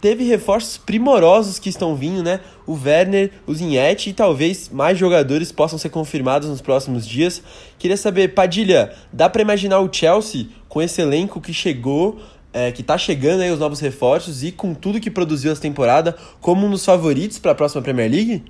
teve 0.00 0.24
reforços 0.24 0.76
primorosos 0.76 1.58
que 1.58 1.70
estão 1.70 1.96
vindo, 1.96 2.22
né? 2.22 2.40
O 2.66 2.74
Werner, 2.74 3.30
o 3.46 3.54
Zinete 3.54 4.10
e 4.10 4.12
talvez 4.12 4.68
mais 4.68 4.98
jogadores 4.98 5.50
possam 5.50 5.78
ser 5.78 5.88
confirmados 5.88 6.46
nos 6.48 6.60
próximos 6.60 7.06
dias. 7.06 7.42
Queria 7.78 7.96
saber, 7.96 8.34
Padilha, 8.34 8.92
dá 9.10 9.30
para 9.30 9.40
imaginar 9.40 9.80
o 9.80 9.90
Chelsea 9.90 10.48
com 10.68 10.82
esse 10.82 11.00
elenco 11.00 11.40
que 11.40 11.54
chegou, 11.54 12.20
é, 12.52 12.70
que 12.70 12.82
tá 12.82 12.98
chegando 12.98 13.40
aí 13.40 13.50
os 13.50 13.58
novos 13.58 13.80
reforços 13.80 14.44
e 14.44 14.52
com 14.52 14.74
tudo 14.74 15.00
que 15.00 15.10
produziu 15.10 15.50
essa 15.50 15.62
temporada 15.62 16.14
como 16.38 16.66
um 16.66 16.70
dos 16.70 16.84
favoritos 16.84 17.38
para 17.38 17.52
a 17.52 17.54
próxima 17.54 17.80
Premier 17.80 18.10
League? 18.10 18.42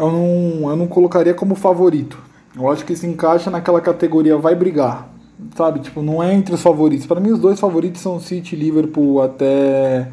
Eu 0.00 0.10
não, 0.10 0.70
eu 0.70 0.76
não 0.76 0.86
colocaria 0.86 1.34
como 1.34 1.54
favorito. 1.54 2.18
Eu 2.56 2.70
acho 2.70 2.84
que 2.84 2.96
se 2.96 3.06
encaixa 3.06 3.50
naquela 3.50 3.80
categoria 3.80 4.36
vai 4.36 4.54
brigar, 4.54 5.08
sabe? 5.54 5.80
Tipo, 5.80 6.02
não 6.02 6.22
é 6.22 6.32
entre 6.32 6.54
os 6.54 6.62
favoritos. 6.62 7.06
Para 7.06 7.20
mim, 7.20 7.30
os 7.30 7.38
dois 7.38 7.60
favoritos 7.60 8.00
são 8.00 8.18
City 8.18 8.56
e 8.56 8.58
Liverpool 8.58 9.20
até 9.22 10.08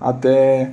até 0.00 0.72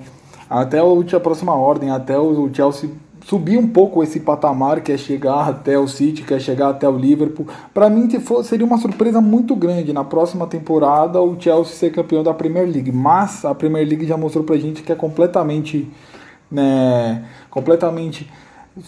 até 0.50 0.80
a 0.80 1.20
próxima 1.20 1.54
ordem, 1.54 1.92
até 1.92 2.18
o 2.18 2.50
Chelsea 2.54 2.90
subir 3.26 3.58
um 3.58 3.68
pouco 3.68 4.04
esse 4.04 4.20
patamar 4.20 4.82
que 4.82 4.92
é 4.92 4.98
chegar 4.98 5.50
até 5.50 5.78
o 5.78 5.88
City, 5.88 6.22
que 6.22 6.34
é 6.34 6.40
chegar 6.40 6.70
até 6.70 6.88
o 6.88 6.96
Liverpool. 6.96 7.48
Para 7.74 7.90
mim 7.90 8.08
seria 8.44 8.66
uma 8.66 8.78
surpresa 8.78 9.20
muito 9.20 9.56
grande 9.56 9.92
na 9.92 10.04
próxima 10.04 10.48
temporada 10.48 11.20
o 11.22 11.36
Chelsea 11.40 11.76
ser 11.76 11.92
campeão 11.92 12.24
da 12.24 12.34
Premier 12.34 12.70
League, 12.70 12.92
mas 12.92 13.44
a 13.44 13.54
Premier 13.54 13.86
League 13.86 14.06
já 14.06 14.16
mostrou 14.16 14.46
pra 14.46 14.56
gente 14.58 14.82
que 14.84 14.92
é 14.92 14.96
completamente 14.96 15.92
né, 16.52 17.26
completamente 17.50 18.30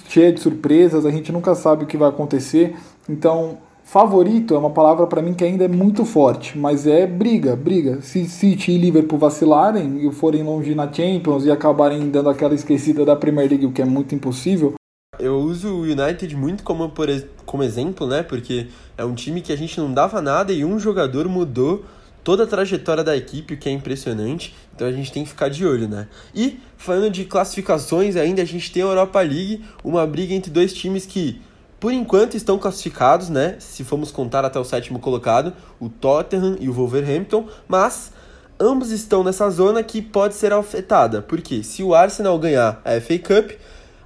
cheia 0.07 0.31
de 0.31 0.39
surpresas, 0.39 1.05
a 1.05 1.11
gente 1.11 1.31
nunca 1.31 1.55
sabe 1.55 1.83
o 1.83 1.87
que 1.87 1.97
vai 1.97 2.09
acontecer. 2.09 2.75
Então, 3.09 3.57
Favorito 3.87 4.53
é 4.53 4.57
uma 4.57 4.69
palavra 4.69 5.07
para 5.07 5.21
mim 5.21 5.33
que 5.33 5.45
ainda 5.45 5.63
é 5.63 5.67
muito 5.69 6.03
forte, 6.03 6.57
mas 6.57 6.85
é 6.85 7.07
briga, 7.07 7.55
briga. 7.55 8.01
Se 8.01 8.25
City 8.25 8.73
e 8.73 8.77
Liverpool 8.77 9.17
vacilarem 9.17 10.05
e 10.05 10.11
forem 10.11 10.43
longe 10.43 10.75
na 10.75 10.91
Champions 10.91 11.45
e 11.45 11.51
acabarem 11.51 12.09
dando 12.09 12.29
aquela 12.29 12.53
esquecida 12.53 13.05
da 13.05 13.15
Premier 13.15 13.47
League, 13.47 13.65
o 13.65 13.71
que 13.71 13.81
é 13.81 13.85
muito 13.85 14.13
impossível. 14.13 14.73
Eu 15.17 15.37
uso 15.37 15.73
o 15.73 15.81
United 15.83 16.35
muito 16.35 16.63
como, 16.63 16.89
por, 16.89 17.07
como 17.45 17.63
exemplo, 17.63 18.05
né? 18.05 18.23
Porque 18.23 18.67
é 18.97 19.05
um 19.05 19.15
time 19.15 19.39
que 19.39 19.53
a 19.53 19.55
gente 19.55 19.79
não 19.79 19.93
dava 19.93 20.21
nada 20.21 20.51
e 20.51 20.65
um 20.65 20.77
jogador 20.77 21.29
mudou 21.29 21.85
toda 22.25 22.43
a 22.43 22.47
trajetória 22.47 23.05
da 23.05 23.15
equipe, 23.15 23.53
o 23.53 23.57
que 23.57 23.69
é 23.69 23.71
impressionante. 23.71 24.53
Então 24.77 24.87
a 24.87 24.91
gente 24.91 25.11
tem 25.11 25.23
que 25.23 25.29
ficar 25.29 25.49
de 25.49 25.65
olho, 25.65 25.87
né? 25.87 26.07
E 26.35 26.59
falando 26.77 27.09
de 27.09 27.25
classificações 27.25 28.15
ainda, 28.15 28.43
a 28.43 28.45
gente 28.45 28.71
tem 28.71 28.83
a 28.83 28.85
Europa 28.85 29.19
League, 29.21 29.65
uma 29.83 30.05
briga 30.05 30.35
entre 30.35 30.51
dois 30.51 30.71
times 30.71 31.03
que 31.03 31.41
por 31.79 31.91
enquanto 31.91 32.37
estão 32.37 32.59
classificados, 32.59 33.27
né? 33.27 33.55
Se 33.57 33.83
formos 33.83 34.11
contar 34.11 34.45
até 34.45 34.59
o 34.59 34.63
sétimo 34.63 34.99
colocado, 34.99 35.51
o 35.79 35.89
Tottenham 35.89 36.57
e 36.59 36.69
o 36.69 36.73
Wolverhampton, 36.73 37.47
mas 37.67 38.11
ambos 38.59 38.91
estão 38.91 39.23
nessa 39.23 39.49
zona 39.49 39.81
que 39.81 39.99
pode 39.99 40.35
ser 40.35 40.53
afetada. 40.53 41.23
Porque 41.23 41.63
se 41.63 41.81
o 41.81 41.95
Arsenal 41.95 42.37
ganhar 42.37 42.79
a 42.85 43.01
FA 43.01 43.17
Cup, 43.17 43.51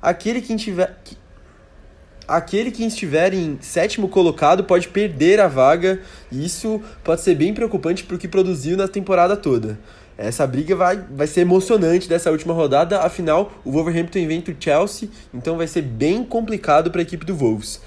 aquele 0.01 0.41
que 0.41 0.55
tiver 0.55 0.97
aquele 2.27 2.71
que 2.71 2.85
estiver 2.85 3.33
em 3.33 3.57
sétimo 3.59 4.07
colocado 4.07 4.63
pode 4.63 4.87
perder 4.87 5.41
a 5.41 5.49
vaga, 5.49 5.99
e 6.31 6.45
isso 6.45 6.81
pode 7.03 7.19
ser 7.19 7.35
bem 7.35 7.53
preocupante 7.53 8.05
para 8.05 8.15
o 8.15 8.19
que 8.19 8.27
produziu 8.27 8.77
na 8.77 8.87
temporada 8.87 9.35
toda. 9.35 9.77
Essa 10.23 10.45
briga 10.45 10.75
vai, 10.75 11.03
vai 11.11 11.25
ser 11.25 11.41
emocionante 11.41 12.07
dessa 12.07 12.29
última 12.29 12.53
rodada, 12.53 12.99
afinal, 12.99 13.51
o 13.65 13.71
Wolverhampton 13.71 14.19
inventa 14.19 14.51
o 14.51 14.55
Chelsea, 14.59 15.09
então 15.33 15.57
vai 15.57 15.65
ser 15.65 15.81
bem 15.81 16.23
complicado 16.23 16.91
para 16.91 17.01
a 17.01 17.03
equipe 17.03 17.25
do 17.25 17.35
Wolves. 17.35 17.81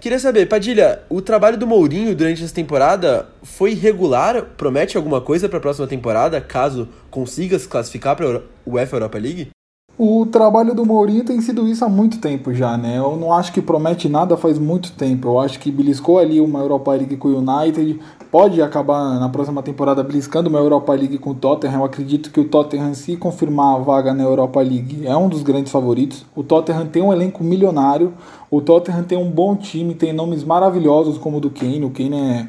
Queria 0.00 0.18
saber, 0.18 0.46
Padilha, 0.48 1.02
o 1.10 1.20
trabalho 1.20 1.58
do 1.58 1.66
Mourinho 1.66 2.14
durante 2.14 2.42
essa 2.42 2.54
temporada 2.54 3.28
foi 3.42 3.74
regular? 3.74 4.42
Promete 4.56 4.96
alguma 4.96 5.20
coisa 5.20 5.48
para 5.48 5.58
a 5.58 5.60
próxima 5.60 5.86
temporada, 5.86 6.40
caso 6.40 6.88
consiga 7.10 7.58
se 7.58 7.68
classificar 7.68 8.16
para 8.16 8.36
a 8.36 8.40
UEFA 8.66 8.96
Europa 8.96 9.18
League? 9.18 9.50
O 9.96 10.26
trabalho 10.26 10.74
do 10.74 10.84
Mourinho 10.84 11.22
tem 11.22 11.40
sido 11.40 11.68
isso 11.68 11.84
há 11.84 11.88
muito 11.88 12.18
tempo 12.18 12.52
já, 12.52 12.76
né? 12.76 12.98
Eu 12.98 13.16
não 13.16 13.32
acho 13.32 13.52
que 13.52 13.62
promete 13.62 14.08
nada 14.08 14.36
faz 14.36 14.58
muito 14.58 14.90
tempo. 14.92 15.28
Eu 15.28 15.38
acho 15.38 15.60
que 15.60 15.70
beliscou 15.70 16.18
ali 16.18 16.40
uma 16.40 16.58
Europa 16.58 16.90
League 16.92 17.16
com 17.16 17.28
o 17.28 17.38
United, 17.38 18.00
pode 18.34 18.60
acabar 18.60 19.20
na 19.20 19.28
próxima 19.28 19.62
temporada 19.62 20.02
beliscando 20.02 20.50
uma 20.50 20.58
Europa 20.58 20.92
League 20.92 21.18
com 21.18 21.30
o 21.30 21.34
Tottenham. 21.36 21.78
Eu 21.78 21.84
acredito 21.84 22.32
que 22.32 22.40
o 22.40 22.48
Tottenham, 22.48 22.92
se 22.92 23.16
confirmar 23.16 23.76
a 23.76 23.78
vaga 23.78 24.12
na 24.12 24.24
Europa 24.24 24.60
League, 24.60 25.06
é 25.06 25.16
um 25.16 25.28
dos 25.28 25.44
grandes 25.44 25.70
favoritos. 25.70 26.26
O 26.34 26.42
Tottenham 26.42 26.84
tem 26.86 27.00
um 27.00 27.12
elenco 27.12 27.44
milionário, 27.44 28.12
o 28.50 28.60
Tottenham 28.60 29.04
tem 29.04 29.16
um 29.16 29.30
bom 29.30 29.54
time, 29.54 29.94
tem 29.94 30.12
nomes 30.12 30.42
maravilhosos 30.42 31.16
como 31.16 31.36
o 31.36 31.40
do 31.40 31.48
Kane. 31.48 31.84
O 31.84 31.90
Kane 31.90 32.16
é 32.16 32.48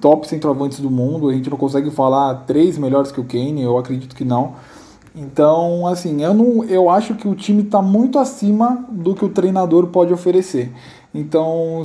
top 0.00 0.26
centroavantes 0.26 0.80
do 0.80 0.90
mundo, 0.90 1.28
a 1.28 1.34
gente 1.34 1.50
não 1.50 1.58
consegue 1.58 1.90
falar 1.90 2.46
três 2.46 2.78
melhores 2.78 3.12
que 3.12 3.20
o 3.20 3.24
Kane, 3.24 3.60
eu 3.60 3.76
acredito 3.76 4.16
que 4.16 4.24
não. 4.24 4.54
Então, 5.14 5.86
assim, 5.86 6.22
eu, 6.22 6.32
não, 6.32 6.64
eu 6.64 6.88
acho 6.88 7.14
que 7.14 7.28
o 7.28 7.34
time 7.34 7.62
está 7.62 7.82
muito 7.82 8.18
acima 8.18 8.86
do 8.90 9.14
que 9.14 9.26
o 9.26 9.28
treinador 9.28 9.88
pode 9.88 10.14
oferecer. 10.14 10.72
Então, 11.14 11.84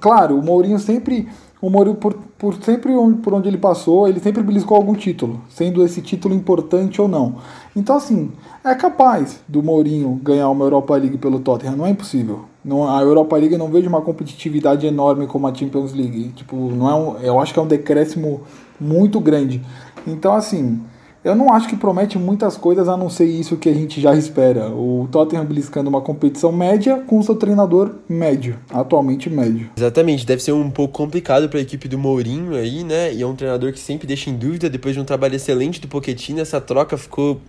claro, 0.00 0.38
o 0.38 0.42
Mourinho 0.42 0.78
sempre. 0.78 1.28
O 1.60 1.68
Mourinho, 1.68 1.96
por, 1.96 2.14
por 2.38 2.54
sempre 2.62 2.92
por 3.22 3.34
onde 3.34 3.48
ele 3.48 3.58
passou, 3.58 4.08
ele 4.08 4.18
sempre 4.18 4.42
beliscou 4.42 4.76
algum 4.76 4.94
título, 4.94 5.42
sendo 5.50 5.84
esse 5.84 6.00
título 6.00 6.34
importante 6.34 7.02
ou 7.02 7.06
não. 7.06 7.34
Então, 7.76 7.96
assim, 7.96 8.30
é 8.64 8.74
capaz 8.74 9.40
do 9.46 9.62
Mourinho 9.62 10.18
ganhar 10.22 10.48
uma 10.48 10.64
Europa 10.64 10.96
League 10.96 11.18
pelo 11.18 11.38
Tottenham, 11.38 11.76
não 11.76 11.86
é 11.86 11.90
impossível. 11.90 12.46
Não, 12.64 12.88
a 12.88 13.00
Europa 13.02 13.36
League 13.36 13.52
eu 13.52 13.58
não 13.58 13.68
vejo 13.68 13.88
uma 13.88 14.00
competitividade 14.00 14.86
enorme 14.86 15.26
como 15.26 15.46
a 15.46 15.54
Champions 15.54 15.92
League. 15.92 16.28
Tipo, 16.34 16.56
não 16.56 16.88
é 16.88 16.94
um, 16.94 17.16
eu 17.18 17.38
acho 17.38 17.52
que 17.52 17.58
é 17.58 17.62
um 17.62 17.66
decréscimo 17.66 18.42
muito 18.78 19.20
grande. 19.20 19.62
Então, 20.06 20.34
assim, 20.34 20.80
eu 21.22 21.34
não 21.34 21.52
acho 21.52 21.68
que 21.68 21.76
promete 21.76 22.18
muitas 22.18 22.56
coisas 22.56 22.88
a 22.88 22.96
não 22.96 23.10
ser 23.10 23.26
isso 23.26 23.56
que 23.56 23.68
a 23.68 23.74
gente 23.74 24.00
já 24.00 24.14
espera. 24.14 24.68
O 24.70 25.06
Tottenham 25.12 25.44
beliscando 25.44 25.90
uma 25.90 26.00
competição 26.00 26.50
média 26.50 26.98
com 27.06 27.22
seu 27.22 27.34
treinador 27.34 27.96
médio, 28.08 28.58
atualmente 28.70 29.28
médio. 29.28 29.70
Exatamente, 29.76 30.24
deve 30.24 30.42
ser 30.42 30.52
um 30.52 30.70
pouco 30.70 30.94
complicado 30.94 31.48
para 31.48 31.58
a 31.58 31.62
equipe 31.62 31.88
do 31.88 31.98
Mourinho 31.98 32.54
aí, 32.54 32.82
né? 32.82 33.12
E 33.12 33.20
é 33.20 33.26
um 33.26 33.36
treinador 33.36 33.72
que 33.72 33.78
sempre 33.78 34.06
deixa 34.06 34.30
em 34.30 34.36
dúvida 34.36 34.70
depois 34.70 34.94
de 34.94 35.00
um 35.00 35.04
trabalho 35.04 35.34
excelente 35.36 35.80
do 35.80 35.88
Pochettino, 35.88 36.40
essa 36.40 36.60
troca 36.60 36.96
ficou 36.96 37.40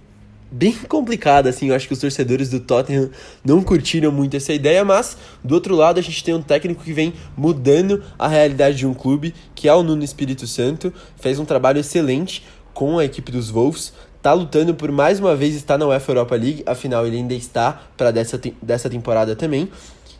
bem 0.52 0.74
complicada, 0.90 1.50
assim, 1.50 1.70
eu 1.70 1.76
acho 1.76 1.88
que 1.88 1.94
os 1.94 2.00
torcedores 2.00 2.50
do 2.50 2.60
Tottenham 2.60 3.10
não 3.44 3.64
curtiram 3.64 4.12
muito 4.12 4.36
essa 4.36 4.52
ideia, 4.52 4.84
mas 4.84 5.18
do 5.42 5.56
outro 5.56 5.76
lado 5.76 5.98
a 5.98 6.04
gente 6.04 6.22
tem 6.24 6.34
um 6.34 6.42
técnico 6.42 6.84
que 6.84 6.92
vem 6.92 7.14
mudando 7.38 8.04
a 8.20 8.28
realidade 8.28 8.78
de 8.78 8.86
um 8.86 8.94
clube, 8.94 9.34
que 9.56 9.70
é 9.70 9.74
o 9.74 9.82
Nuno 9.82 10.04
Espírito 10.04 10.46
Santo, 10.46 10.94
fez 11.16 11.40
um 11.40 11.46
trabalho 11.46 11.80
excelente, 11.80 12.44
com 12.74 13.00
a 13.00 13.06
equipe 13.06 13.32
dos 13.32 13.50
Wolves, 13.50 13.94
tá 14.22 14.34
lutando 14.34 14.74
por 14.74 14.92
mais 14.92 15.20
uma 15.20 15.36
vez 15.36 15.56
estar 15.56 15.78
na 15.78 15.88
UEFA 15.88 16.12
Europa 16.12 16.36
League, 16.36 16.64
afinal 16.66 17.06
ele 17.06 17.18
ainda 17.18 17.34
está 17.34 17.82
para 17.98 18.12
dessa, 18.12 18.40
dessa 18.62 18.90
temporada 18.90 19.36
também. 19.36 19.70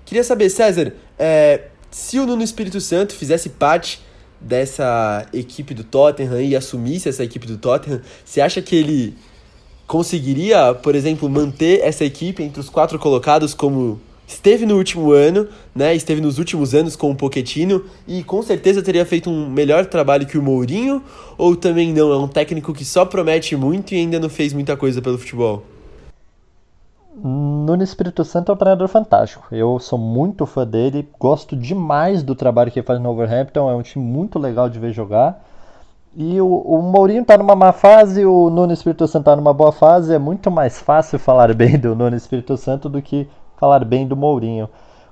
Queria 0.06 0.24
saber, 0.24 0.50
César, 0.50 0.94
é, 1.18 1.68
se 1.90 2.20
o 2.20 2.26
Nuno 2.26 2.44
Espírito 2.44 2.82
Santo 2.82 3.14
fizesse 3.14 3.50
parte 3.50 4.02
dessa 4.40 5.26
equipe 5.32 5.74
do 5.74 5.84
Tottenham 5.84 6.42
e 6.42 6.56
assumisse 6.56 7.08
essa 7.08 7.24
equipe 7.24 7.46
do 7.46 7.58
Tottenham, 7.58 8.02
você 8.26 8.42
acha 8.42 8.62
que 8.62 8.76
ele 8.76 9.16
conseguiria, 9.86 10.74
por 10.74 10.96
exemplo, 10.96 11.30
manter 11.30 11.82
essa 11.82 12.04
equipe 12.04 12.42
entre 12.42 12.60
os 12.60 12.70
quatro 12.70 12.98
colocados 12.98 13.54
como 13.54 14.02
esteve 14.34 14.66
no 14.66 14.78
último 14.78 15.12
ano, 15.12 15.48
né? 15.76 15.94
Esteve 15.94 16.22
nos 16.22 16.38
últimos 16.38 16.74
anos 16.74 16.96
com 16.96 17.12
o 17.12 17.16
Pochettino 17.16 17.84
e 18.08 18.24
com 18.24 18.42
certeza 18.42 18.82
teria 18.82 19.06
feito 19.06 19.30
um 19.30 19.50
melhor 19.50 19.86
trabalho 19.86 20.26
que 20.26 20.38
o 20.38 20.42
Mourinho, 20.42 21.04
ou 21.38 21.56
também 21.56 21.94
não, 21.94 22.12
é 22.12 22.18
um 22.18 22.28
técnico 22.28 22.74
que 22.74 22.86
só 22.86 23.06
promete 23.06 23.56
muito 23.56 23.94
e 23.94 23.98
ainda 23.98 24.20
não 24.20 24.30
fez 24.30 24.54
muita 24.54 24.78
coisa 24.78 25.02
pelo 25.02 25.18
futebol. 25.18 25.64
Nuno 27.14 27.84
Espírito 27.84 28.24
Santo 28.24 28.52
é 28.52 28.56
um 28.56 28.58
treinador 28.58 28.88
fantástico. 28.88 29.46
Eu 29.52 29.78
sou 29.80 30.00
muito 30.00 30.46
fã 30.46 30.66
dele, 30.66 31.08
gosto 31.20 31.56
demais 31.56 32.24
do 32.24 32.34
trabalho 32.34 32.72
que 32.72 32.80
ele 32.80 32.86
faz 32.86 33.00
no 33.00 33.10
Overhampton, 33.10 33.70
é 33.70 33.76
um 33.76 33.82
time 33.82 34.04
muito 34.04 34.40
legal 34.40 34.70
de 34.70 34.80
ver 34.80 34.94
jogar. 34.94 35.44
E 36.16 36.42
o, 36.42 36.48
o 36.48 36.82
Mourinho 36.82 37.24
tá 37.24 37.38
numa 37.38 37.56
má 37.56 37.72
fase, 37.72 38.26
o 38.26 38.50
Nuno 38.50 38.74
Espírito 38.74 39.08
Santo 39.08 39.26
tá 39.26 39.36
numa 39.36 39.54
boa 39.54 39.72
fase. 39.72 40.14
É 40.14 40.20
muito 40.20 40.52
mais 40.52 40.80
fácil 40.82 41.18
falar 41.18 41.54
bem 41.56 41.78
do 41.78 41.96
Nuno 41.96 42.16
Espírito 42.16 42.58
Santo 42.58 42.90
do 42.90 43.02
que 43.02 43.30
falar 43.62 43.86
bem 43.86 44.08
do 44.08 44.18
Mourinho. 44.18 44.68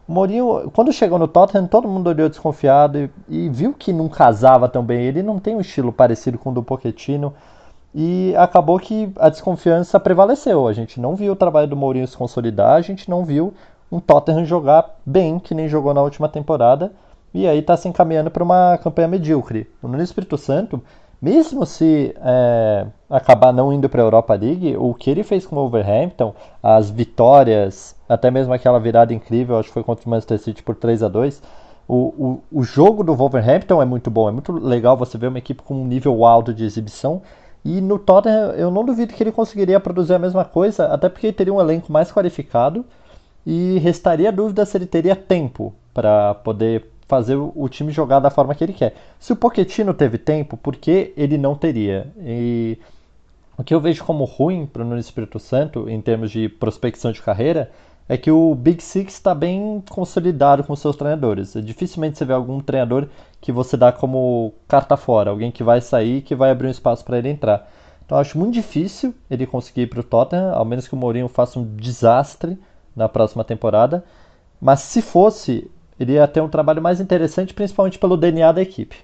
O 0.08 0.12
Mourinho, 0.12 0.72
quando 0.74 0.92
chegou 0.92 1.20
no 1.20 1.28
Tottenham, 1.28 1.68
todo 1.68 1.88
mundo 1.88 2.08
olhou 2.08 2.28
desconfiado 2.28 2.98
e, 2.98 3.12
e, 3.30 3.48
viu 3.48 3.76
que 3.76 3.94
não 3.94 4.10
casava 4.10 4.68
tão 4.68 4.84
bem. 4.84 5.04
Ele 5.04 5.22
não 5.22 5.38
tem 5.38 5.56
um 5.56 5.62
estilo 5.62 5.94
parecido 5.94 6.40
com 6.40 6.50
o 6.50 6.54
do 6.54 6.64
Pochettino 6.64 7.32
e 7.94 8.34
acabou 8.36 8.80
que 8.80 9.14
a 9.18 9.30
desconfiança 9.30 10.00
prevaleceu. 10.00 10.68
A 10.68 10.74
gente 10.74 11.00
não 11.00 11.16
viu 11.16 11.34
o 11.34 11.36
trabalho 11.36 11.68
do 11.68 11.76
Mourinho 11.76 12.08
se 12.08 12.18
consolidar, 12.18 12.72
a 12.72 12.82
gente 12.82 13.08
não 13.08 13.24
viu 13.24 13.54
um 13.92 14.00
Tottenham 14.00 14.46
jogar 14.46 14.98
bem, 15.06 15.38
que 15.38 15.54
nem 15.54 15.68
jogou 15.68 15.94
na 15.94 16.02
última 16.02 16.28
temporada, 16.28 16.92
e 17.32 17.48
aí 17.48 17.60
está 17.60 17.78
se 17.78 17.88
encaminhando 17.88 18.32
para 18.32 18.44
uma 18.44 18.80
campanha 18.80 19.08
medíocre. 19.08 19.70
No 19.84 20.02
Espírito 20.02 20.40
Santo, 20.40 20.82
mesmo 21.21 21.65
se 21.65 22.15
é, 22.17 22.86
acabar 23.10 23.51
não 23.51 23.73
indo 23.73 23.89
para 23.89 24.01
a 24.01 24.05
Europa 24.05 24.34
League, 24.36 24.75
o 24.77 24.93
que 24.93 25.10
ele 25.10 25.23
fez 25.23 25.45
com 25.45 25.55
o 25.55 25.60
Wolverhampton, 25.60 26.34
as 26.62 26.89
vitórias, 26.89 27.95
até 28.08 28.32
mesmo 28.32 28.53
aquela 28.53 28.79
virada 28.79 29.13
incrível, 29.13 29.58
acho 29.58 29.69
que 29.69 29.73
foi 29.73 29.84
contra 29.84 30.05
o 30.05 30.10
Manchester 30.10 30.39
City 30.39 30.63
por 30.63 30.75
3 30.75 31.03
a 31.03 31.08
2 31.08 31.41
o, 31.89 31.95
o, 32.51 32.60
o 32.60 32.63
jogo 32.63 33.03
do 33.03 33.15
Wolverhampton 33.15 33.82
é 33.82 33.86
muito 33.86 34.12
bom, 34.12 34.29
é 34.29 34.32
muito 34.32 34.51
legal 34.51 34.95
você 34.95 35.17
ver 35.17 35.25
uma 35.25 35.39
equipe 35.39 35.63
com 35.63 35.73
um 35.73 35.88
nível 35.88 36.23
alto 36.23 36.53
de 36.53 36.63
exibição. 36.63 37.23
E 37.65 37.82
no 37.82 37.97
Tottenham 37.97 38.51
eu 38.51 38.69
não 38.69 38.86
duvido 38.86 39.12
que 39.12 39.23
ele 39.23 39.32
conseguiria 39.32 39.79
produzir 39.79 40.13
a 40.13 40.19
mesma 40.19 40.45
coisa, 40.45 40.86
até 40.86 41.10
porque 41.10 41.25
ele 41.25 41.34
teria 41.34 41.51
um 41.51 41.60
elenco 41.60 41.91
mais 41.91 42.12
qualificado 42.12 42.86
e 43.43 43.79
restaria 43.79 44.32
dúvida 44.32 44.67
se 44.67 44.77
ele 44.77 44.86
teria 44.86 45.15
tempo 45.15 45.73
para 45.91 46.36
poder 46.36 46.86
fazer 47.10 47.36
o 47.36 47.67
time 47.67 47.91
jogar 47.91 48.19
da 48.19 48.30
forma 48.30 48.54
que 48.54 48.63
ele 48.63 48.72
quer. 48.72 48.95
Se 49.19 49.34
o 49.34 49.36
Pochettino 49.36 49.95
teve 49.95 50.19
tempo, 50.19 50.56
por 50.56 50.76
que 50.76 51.12
ele 51.17 51.39
não 51.39 51.56
teria? 51.56 52.08
E 52.22 52.78
o 53.58 53.63
que 53.63 53.74
eu 53.74 53.82
vejo 53.82 54.06
como 54.06 54.26
ruim 54.26 54.67
para 54.67 54.84
o 54.84 54.86
Nuno 54.86 55.00
Espírito 55.00 55.39
Santo, 55.39 55.89
em 55.89 56.00
termos 56.00 56.30
de 56.30 56.48
prospecção 56.48 57.12
de 57.12 57.19
carreira, 57.19 57.72
é 58.08 58.15
que 58.15 58.30
o 58.30 58.54
Big 58.54 58.84
Six 58.84 59.15
está 59.15 59.34
bem 59.34 59.84
consolidado 59.89 60.63
com 60.63 60.76
seus 60.76 60.95
treinadores. 60.95 61.56
Dificilmente 61.63 62.19
você 62.19 62.26
vê 62.26 62.34
algum 62.34 62.60
treinador 62.60 63.08
que 63.41 63.52
você 63.52 63.76
dá 63.76 63.91
como 63.91 64.54
carta 64.67 64.95
fora, 64.95 65.32
alguém 65.32 65.52
que 65.52 65.63
vai 65.63 65.82
sair 65.82 66.17
e 66.17 66.22
que 66.22 66.36
vai 66.36 66.52
abrir 66.52 66.67
um 66.67 66.72
espaço 66.72 67.04
para 67.04 67.17
ele 67.17 67.30
entrar. 67.30 67.72
Então 68.06 68.19
acho 68.19 68.38
muito 68.38 68.54
difícil 68.54 69.15
ele 69.32 69.48
conseguir 69.48 69.82
ir 69.82 69.88
para 69.88 70.00
o 70.00 70.04
Tottenham, 70.04 70.54
ao 70.54 70.63
menos 70.63 70.88
que 70.88 70.93
o 70.93 70.98
Mourinho 70.98 71.28
faça 71.28 71.60
um 71.60 71.76
desastre 71.76 72.56
na 72.95 73.10
próxima 73.10 73.43
temporada. 73.43 74.04
Mas 74.62 74.82
se 74.82 75.02
fosse, 75.02 75.69
ele 76.00 76.14
ia 76.14 76.28
ter 76.28 76.42
um 76.42 76.48
trabalho 76.48 76.82
mais 76.82 77.00
interessante, 77.00 77.54
principalmente 77.54 78.00
pelo 78.00 78.16
DNA 78.16 78.52
da 78.52 78.62
equipe. 78.62 78.96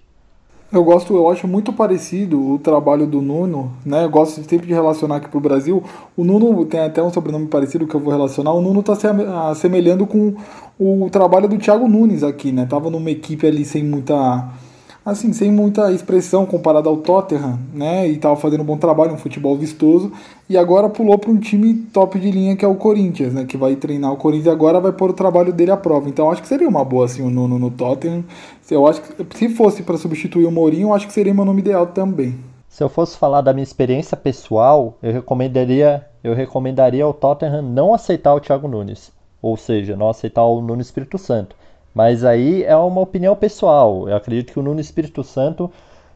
Eu 0.72 0.84
gosto, 0.84 1.16
eu 1.16 1.30
acho 1.30 1.48
muito 1.48 1.72
parecido 1.72 2.54
o 2.54 2.58
trabalho 2.58 3.06
do 3.06 3.22
Nuno, 3.22 3.72
né? 3.86 4.04
Eu 4.04 4.10
gosto 4.10 4.42
sempre 4.44 4.66
de 4.68 4.74
relacionar 4.74 5.18
aqui 5.18 5.30
pro 5.30 5.40
Brasil. 5.40 5.84
O 6.18 6.24
Nuno 6.24 6.66
tem 6.66 6.80
até 6.80 7.02
um 7.04 7.14
sobrenome 7.14 7.48
parecido 7.48 7.86
que 7.86 7.96
eu 7.96 8.00
vou 8.00 8.12
relacionar. 8.12 8.52
O 8.52 8.62
Nuno 8.62 8.82
tá 8.82 8.96
se 8.96 9.08
assemelhando 9.50 10.08
com 10.08 10.36
o 10.80 11.08
trabalho 11.10 11.48
do 11.48 11.58
Thiago 11.58 11.88
Nunes 11.88 12.24
aqui, 12.24 12.52
né? 12.52 12.66
Tava 12.66 12.90
numa 12.90 13.12
equipe 13.12 13.46
ali 13.46 13.64
sem 13.64 13.84
muita 13.84 14.50
assim, 15.06 15.32
sem 15.32 15.52
muita 15.52 15.92
expressão 15.92 16.48
comparado 16.48 16.90
ao 16.90 16.98
Tottenham, 16.98 17.60
né? 17.72 18.08
E 18.08 18.18
tava 18.18 18.36
fazendo 18.36 18.62
um 18.62 18.66
bom 18.66 18.78
trabalho, 18.78 19.14
um 19.14 19.18
futebol 19.18 19.56
vistoso. 19.56 20.12
E 20.50 20.58
agora 20.58 20.90
pulou 20.90 21.18
para 21.20 21.30
um 21.30 21.38
time 21.38 21.76
top 21.94 22.20
de 22.20 22.32
linha 22.32 22.56
que 22.56 22.66
é 22.66 22.68
o 22.68 22.76
Corinthians, 22.76 23.34
né? 23.34 23.46
Que 23.46 23.56
vai 23.56 23.76
treinar 23.76 24.12
o 24.12 24.18
Corinthians 24.18 24.48
e 24.48 24.50
agora 24.50 24.80
vai 24.80 24.92
pôr 24.92 25.12
o 25.12 25.14
trabalho 25.14 25.54
dele 25.54 25.70
à 25.70 25.78
prova. 25.78 26.10
Então 26.10 26.32
acho 26.32 26.42
que 26.42 26.48
seria 26.48 26.68
uma 26.68 26.84
boa 26.84 27.06
assim 27.06 27.22
o 27.22 27.30
Nuno 27.30 27.60
no 27.60 27.70
Tottenham. 27.70 28.24
Eu 28.70 28.88
acho 28.88 29.02
que 29.02 29.38
se 29.38 29.50
fosse 29.50 29.84
para 29.84 29.96
substituir 29.96 30.46
o 30.46 30.52
Mourinho, 30.52 30.92
acho 30.92 31.06
que 31.06 31.14
seria 31.14 31.34
meu 31.34 31.46
nome 31.46 31.62
ideal 31.62 31.86
também. 31.86 32.36
Se 32.68 32.84
eu 32.84 32.90
fosse 32.90 33.16
falar 33.16 33.42
da 33.42 33.54
minha 33.54 33.64
experiência 33.64 34.18
pessoal, 34.18 34.98
eu 35.02 35.14
recomendaria, 35.14 36.06
eu 36.24 36.34
recomendaria 36.34 37.04
ao 37.04 37.14
Tottenham 37.14 37.62
não 37.62 37.94
aceitar 37.94 38.34
o 38.34 38.40
Thiago 38.40 38.68
Nunes, 38.68 39.12
ou 39.42 39.56
seja, 39.56 39.96
não 39.96 40.10
aceitar 40.10 40.44
o 40.44 40.60
Nuno 40.60 40.82
Espírito 40.82 41.18
Santo. 41.18 41.56
Mas 41.96 42.26
aí 42.26 42.62
é 42.66 42.76
uma 42.76 43.00
opinião 43.00 43.34
pessoal. 43.38 44.10
Eu 44.10 44.18
acredito 44.18 44.52
que 44.52 44.60
o 44.60 44.62
Nuno 44.62 44.82
Espírito 44.82 45.24
Santo 45.24 45.72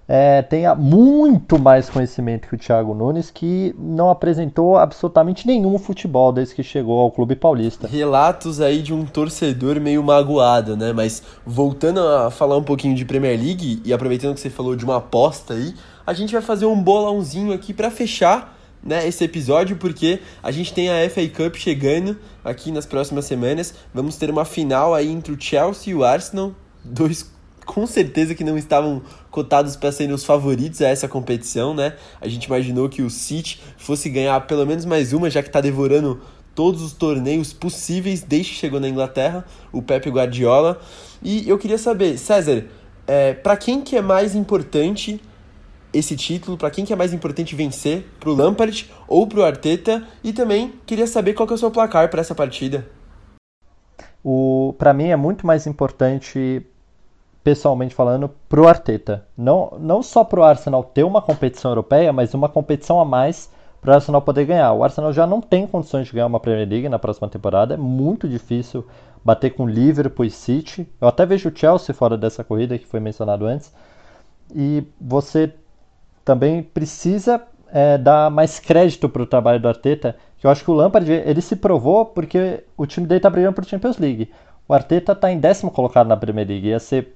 é, 0.05 0.41
tenha 0.41 0.75
muito 0.75 1.57
mais 1.57 1.89
conhecimento 1.89 2.49
que 2.49 2.55
o 2.55 2.57
Thiago 2.57 2.93
Nunes, 2.93 3.31
que 3.31 3.73
não 3.79 4.09
apresentou 4.09 4.75
absolutamente 4.75 5.47
nenhum 5.47 5.77
futebol 5.77 6.33
desde 6.33 6.53
que 6.53 6.63
chegou 6.63 6.99
ao 6.99 7.09
Clube 7.09 7.35
Paulista. 7.35 7.87
Relatos 7.87 8.59
aí 8.59 8.81
de 8.81 8.93
um 8.93 9.05
torcedor 9.05 9.79
meio 9.79 10.03
magoado, 10.03 10.75
né? 10.75 10.91
Mas 10.91 11.23
voltando 11.45 12.01
a 12.01 12.29
falar 12.29 12.57
um 12.57 12.63
pouquinho 12.63 12.93
de 12.93 13.05
Premier 13.05 13.39
League 13.39 13.81
e 13.85 13.93
aproveitando 13.93 14.33
que 14.33 14.41
você 14.41 14.49
falou 14.49 14.75
de 14.75 14.83
uma 14.83 14.97
aposta 14.97 15.53
aí, 15.53 15.73
a 16.05 16.11
gente 16.11 16.33
vai 16.33 16.41
fazer 16.41 16.65
um 16.65 16.81
bolãozinho 16.81 17.53
aqui 17.53 17.73
para 17.73 17.89
fechar 17.89 18.58
né, 18.83 19.07
esse 19.07 19.23
episódio, 19.23 19.75
porque 19.77 20.19
a 20.41 20.51
gente 20.51 20.73
tem 20.73 20.89
a 20.89 21.09
FA 21.09 21.27
Cup 21.27 21.55
chegando 21.55 22.17
aqui 22.43 22.71
nas 22.71 22.85
próximas 22.85 23.25
semanas. 23.25 23.73
Vamos 23.93 24.15
ter 24.15 24.29
uma 24.29 24.45
final 24.45 24.93
aí 24.93 25.09
entre 25.09 25.33
o 25.33 25.39
Chelsea 25.39 25.91
e 25.91 25.95
o 25.95 26.03
Arsenal, 26.03 26.53
dois 26.83 27.29
com 27.65 27.85
certeza 27.85 28.33
que 28.33 28.43
não 28.43 28.57
estavam 28.57 28.99
cotados 29.29 29.75
para 29.75 29.91
serem 29.91 30.11
os 30.11 30.23
favoritos 30.23 30.81
a 30.81 30.87
essa 30.87 31.07
competição, 31.07 31.71
né? 31.71 31.93
A 32.19 32.27
gente 32.27 32.45
imaginou 32.45 32.89
que 32.89 33.03
o 33.03 33.11
City 33.11 33.61
fosse 33.77 34.09
ganhar 34.09 34.41
pelo 34.47 34.65
menos 34.65 34.85
mais 34.85 35.13
uma, 35.13 35.29
já 35.29 35.43
que 35.43 35.49
está 35.49 35.61
devorando 35.61 36.19
todos 36.55 36.81
os 36.81 36.93
torneios 36.93 37.53
possíveis 37.53 38.23
desde 38.23 38.53
que 38.53 38.57
chegou 38.57 38.79
na 38.79 38.89
Inglaterra, 38.89 39.45
o 39.71 39.83
Pepe 39.83 40.09
Guardiola. 40.09 40.81
E 41.21 41.47
eu 41.47 41.59
queria 41.59 41.77
saber, 41.77 42.17
César, 42.17 42.65
é, 43.05 43.33
para 43.33 43.55
quem 43.55 43.81
que 43.81 43.95
é 43.95 44.01
mais 44.01 44.33
importante 44.33 45.21
esse 45.93 46.15
título, 46.15 46.57
para 46.57 46.69
quem 46.69 46.85
que 46.85 46.93
é 46.93 46.95
mais 46.95 47.13
importante 47.13 47.55
vencer, 47.55 48.05
pro 48.19 48.33
Lampard 48.33 48.89
ou 49.07 49.27
pro 49.27 49.43
Arteta? 49.43 50.03
E 50.23 50.31
também 50.31 50.73
queria 50.85 51.07
saber 51.07 51.33
qual 51.33 51.47
que 51.47 51.53
é 51.53 51.55
o 51.55 51.59
seu 51.59 51.71
placar 51.71 52.09
para 52.09 52.21
essa 52.21 52.35
partida. 52.35 52.87
O 54.23 54.75
para 54.77 54.93
mim 54.93 55.07
é 55.07 55.15
muito 55.15 55.47
mais 55.47 55.65
importante 55.65 56.61
pessoalmente 57.43 57.95
falando 57.95 58.29
pro 58.47 58.67
Arteta. 58.67 59.25
Não 59.37 59.77
não 59.79 60.03
só 60.03 60.23
pro 60.23 60.43
Arsenal 60.43 60.83
ter 60.83 61.03
uma 61.03 61.21
competição 61.21 61.71
europeia, 61.71 62.11
mas 62.11 62.33
uma 62.33 62.49
competição 62.49 62.99
a 62.99 63.05
mais 63.05 63.49
para 63.81 63.91
o 63.91 63.93
Arsenal 63.95 64.21
poder 64.21 64.45
ganhar. 64.45 64.73
O 64.73 64.83
Arsenal 64.83 65.13
já 65.13 65.25
não 65.25 65.41
tem 65.41 65.65
condições 65.65 66.07
de 66.07 66.13
ganhar 66.13 66.27
uma 66.27 66.39
Premier 66.39 66.67
League 66.67 66.89
na 66.89 66.99
próxima 66.99 67.29
temporada, 67.29 67.75
é 67.75 67.77
muito 67.77 68.27
difícil 68.27 68.85
bater 69.23 69.51
com 69.51 69.67
Liverpool 69.67 70.25
e 70.25 70.29
City. 70.29 70.87
Eu 70.99 71.07
até 71.07 71.25
vejo 71.25 71.49
o 71.49 71.55
Chelsea 71.55 71.95
fora 71.95 72.17
dessa 72.17 72.43
corrida 72.43 72.77
que 72.77 72.85
foi 72.85 72.99
mencionado 72.99 73.45
antes. 73.45 73.73
E 74.53 74.83
você 74.99 75.53
também 76.29 76.61
precisa 76.61 77.41
é, 77.71 77.97
dar 77.97 78.29
mais 78.29 78.59
crédito 78.59 79.09
para 79.09 79.23
o 79.23 79.25
trabalho 79.25 79.59
do 79.59 79.67
Arteta, 79.67 80.15
que 80.37 80.45
eu 80.45 80.51
acho 80.51 80.63
que 80.63 80.69
o 80.69 80.75
Lampard 80.75 81.11
ele 81.11 81.41
se 81.41 81.55
provou 81.55 82.05
porque 82.05 82.63
o 82.77 82.85
time 82.85 83.07
dele 83.07 83.17
está 83.17 83.31
brigando 83.31 83.55
por 83.55 83.65
Champions 83.65 83.97
League. 83.97 84.29
O 84.67 84.73
Arteta 84.75 85.13
está 85.13 85.31
em 85.31 85.39
décimo 85.39 85.71
colocado 85.71 86.05
na 86.05 86.15
Premier 86.15 86.47
League, 86.47 86.67
ia 86.67 86.79
ser 86.79 87.15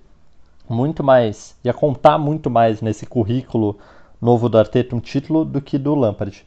muito 0.67 1.03
mais, 1.03 1.55
ia 1.63 1.71
contar 1.75 2.17
muito 2.17 2.49
mais 2.49 2.81
nesse 2.81 3.05
currículo 3.05 3.77
novo 4.19 4.49
do 4.49 4.57
Arteta 4.57 4.95
um 4.95 4.99
título 4.99 5.45
do 5.45 5.61
que 5.61 5.77
do 5.77 5.93
Lampard. 5.93 6.43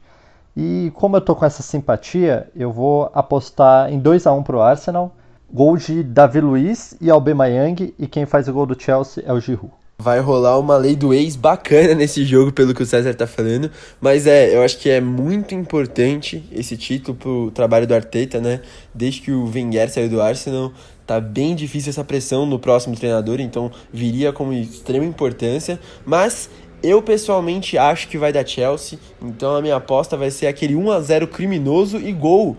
E 0.56 0.90
como 0.96 1.18
eu 1.18 1.20
tô 1.20 1.36
com 1.36 1.44
essa 1.44 1.62
simpatia, 1.62 2.50
eu 2.56 2.72
vou 2.72 3.08
apostar 3.14 3.92
em 3.92 4.00
2 4.00 4.26
a 4.26 4.32
1 4.32 4.42
para 4.42 4.56
o 4.56 4.60
Arsenal, 4.60 5.14
gol 5.48 5.76
de 5.76 6.02
Davi 6.02 6.40
Luiz 6.40 6.96
e 7.00 7.12
Aubameyang 7.12 7.94
e 7.96 8.08
quem 8.08 8.26
faz 8.26 8.48
o 8.48 8.52
gol 8.52 8.66
do 8.66 8.76
Chelsea 8.76 9.22
é 9.24 9.32
o 9.32 9.38
Giroud. 9.38 9.85
Vai 9.98 10.20
rolar 10.20 10.58
uma 10.58 10.76
lei 10.76 10.94
do 10.94 11.14
ex 11.14 11.36
bacana 11.36 11.94
nesse 11.94 12.24
jogo, 12.24 12.52
pelo 12.52 12.74
que 12.74 12.82
o 12.82 12.86
César 12.86 13.14
tá 13.14 13.26
falando. 13.26 13.70
Mas 14.00 14.26
é, 14.26 14.54
eu 14.54 14.62
acho 14.62 14.78
que 14.78 14.90
é 14.90 15.00
muito 15.00 15.54
importante 15.54 16.44
esse 16.52 16.76
título 16.76 17.16
pro 17.16 17.50
trabalho 17.52 17.86
do 17.86 17.94
Arteta, 17.94 18.40
né? 18.40 18.60
Desde 18.94 19.22
que 19.22 19.32
o 19.32 19.50
Wenger 19.50 19.90
saiu 19.90 20.10
do 20.10 20.20
Arsenal, 20.20 20.72
tá 21.06 21.18
bem 21.18 21.54
difícil 21.54 21.90
essa 21.90 22.04
pressão 22.04 22.44
no 22.44 22.58
próximo 22.58 22.94
treinador, 22.94 23.40
então 23.40 23.70
viria 23.90 24.32
como 24.32 24.52
extrema 24.52 25.04
importância. 25.04 25.80
Mas 26.04 26.50
eu 26.82 27.00
pessoalmente 27.00 27.78
acho 27.78 28.08
que 28.08 28.18
vai 28.18 28.32
dar 28.32 28.46
Chelsea, 28.46 28.98
então 29.22 29.56
a 29.56 29.62
minha 29.62 29.76
aposta 29.76 30.16
vai 30.16 30.30
ser 30.30 30.46
aquele 30.46 30.76
1 30.76 30.90
a 30.90 31.00
0 31.00 31.28
criminoso 31.28 31.96
e 31.96 32.12
gol 32.12 32.56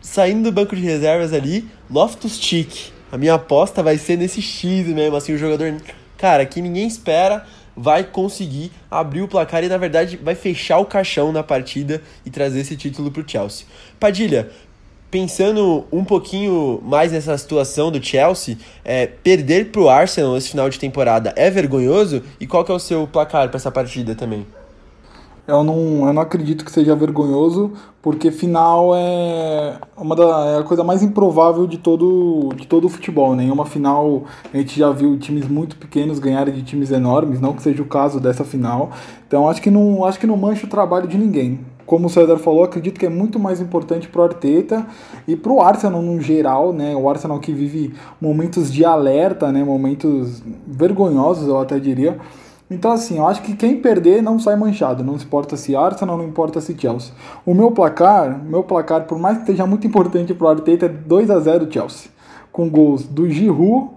saindo 0.00 0.44
do 0.44 0.52
banco 0.52 0.74
de 0.74 0.82
reservas 0.82 1.32
ali, 1.32 1.68
Loftus 1.90 2.38
Cheek. 2.40 2.92
A 3.12 3.18
minha 3.18 3.34
aposta 3.34 3.82
vai 3.82 3.98
ser 3.98 4.16
nesse 4.16 4.40
X 4.40 4.86
mesmo, 4.86 5.16
assim, 5.16 5.34
o 5.34 5.38
jogador 5.38 5.74
cara, 6.20 6.44
que 6.44 6.60
ninguém 6.60 6.86
espera, 6.86 7.46
vai 7.74 8.04
conseguir 8.04 8.70
abrir 8.90 9.22
o 9.22 9.28
placar 9.28 9.64
e, 9.64 9.68
na 9.68 9.78
verdade, 9.78 10.20
vai 10.22 10.34
fechar 10.34 10.78
o 10.78 10.84
caixão 10.84 11.32
na 11.32 11.42
partida 11.42 12.02
e 12.26 12.30
trazer 12.30 12.60
esse 12.60 12.76
título 12.76 13.10
para 13.10 13.22
o 13.22 13.24
Chelsea. 13.26 13.66
Padilha, 13.98 14.50
pensando 15.10 15.86
um 15.90 16.04
pouquinho 16.04 16.78
mais 16.84 17.10
nessa 17.10 17.36
situação 17.38 17.90
do 17.90 18.04
Chelsea, 18.04 18.58
é, 18.84 19.06
perder 19.06 19.70
para 19.72 19.80
o 19.80 19.88
Arsenal 19.88 20.36
esse 20.36 20.50
final 20.50 20.68
de 20.68 20.78
temporada 20.78 21.32
é 21.36 21.50
vergonhoso? 21.50 22.22
E 22.38 22.46
qual 22.46 22.66
que 22.66 22.70
é 22.70 22.74
o 22.74 22.78
seu 22.78 23.06
placar 23.06 23.48
para 23.48 23.56
essa 23.56 23.70
partida 23.70 24.14
também? 24.14 24.46
Eu 25.50 25.64
não, 25.64 26.06
eu 26.06 26.12
não 26.12 26.22
acredito 26.22 26.64
que 26.64 26.70
seja 26.70 26.94
vergonhoso, 26.94 27.72
porque 28.00 28.30
final 28.30 28.92
é 28.94 29.78
uma 29.96 30.14
da 30.14 30.46
é 30.46 30.58
a 30.58 30.62
coisa 30.62 30.84
mais 30.84 31.02
improvável 31.02 31.66
de 31.66 31.76
todo 31.76 32.50
de 32.54 32.68
todo 32.68 32.84
o 32.84 32.88
futebol. 32.88 33.34
Nenhuma 33.34 33.64
né? 33.64 33.70
final 33.70 34.22
a 34.54 34.56
gente 34.56 34.78
já 34.78 34.90
viu 34.92 35.18
times 35.18 35.48
muito 35.48 35.74
pequenos 35.76 36.20
ganharem 36.20 36.54
de 36.54 36.62
times 36.62 36.92
enormes, 36.92 37.40
não 37.40 37.52
que 37.52 37.62
seja 37.62 37.82
o 37.82 37.86
caso 37.86 38.20
dessa 38.20 38.44
final. 38.44 38.90
Então 39.26 39.48
acho 39.48 39.60
que 39.60 39.70
não 39.70 40.04
acho 40.04 40.20
que 40.20 40.26
não 40.26 40.36
mancha 40.36 40.66
o 40.66 40.70
trabalho 40.70 41.08
de 41.08 41.18
ninguém. 41.18 41.58
Como 41.84 42.06
o 42.06 42.10
César 42.10 42.38
falou, 42.38 42.62
acredito 42.62 43.00
que 43.00 43.06
é 43.06 43.10
muito 43.10 43.40
mais 43.40 43.60
importante 43.60 44.06
para 44.06 44.20
o 44.20 44.24
Arteta 44.24 44.86
e 45.26 45.34
para 45.34 45.52
o 45.52 45.60
Arsenal 45.60 46.00
no 46.00 46.20
geral, 46.20 46.72
né? 46.72 46.94
O 46.94 47.10
Arsenal 47.10 47.40
que 47.40 47.50
vive 47.52 47.92
momentos 48.20 48.72
de 48.72 48.84
alerta, 48.84 49.50
né? 49.50 49.64
Momentos 49.64 50.40
vergonhosos, 50.68 51.48
eu 51.48 51.58
até 51.58 51.80
diria 51.80 52.16
então, 52.70 52.92
assim, 52.92 53.18
eu 53.18 53.26
acho 53.26 53.42
que 53.42 53.56
quem 53.56 53.80
perder 53.80 54.22
não 54.22 54.38
sai 54.38 54.54
manchado. 54.54 55.02
Não 55.02 55.16
importa 55.16 55.56
se 55.56 55.74
Arsenal, 55.74 56.16
não 56.16 56.24
importa 56.24 56.60
se 56.60 56.78
Chelsea. 56.78 57.12
O 57.44 57.52
meu 57.52 57.72
placar, 57.72 58.40
meu 58.44 58.62
placar, 58.62 59.06
por 59.06 59.18
mais 59.18 59.38
que 59.38 59.46
seja 59.46 59.66
muito 59.66 59.84
importante 59.88 60.32
para 60.32 60.46
o 60.46 60.50
Arteta, 60.50 60.86
é 60.86 60.88
2 60.88 61.30
a 61.30 61.40
0 61.40 61.70
Chelsea. 61.70 62.12
Com 62.52 62.70
gols 62.70 63.02
do 63.02 63.28
Giroud, 63.28 63.90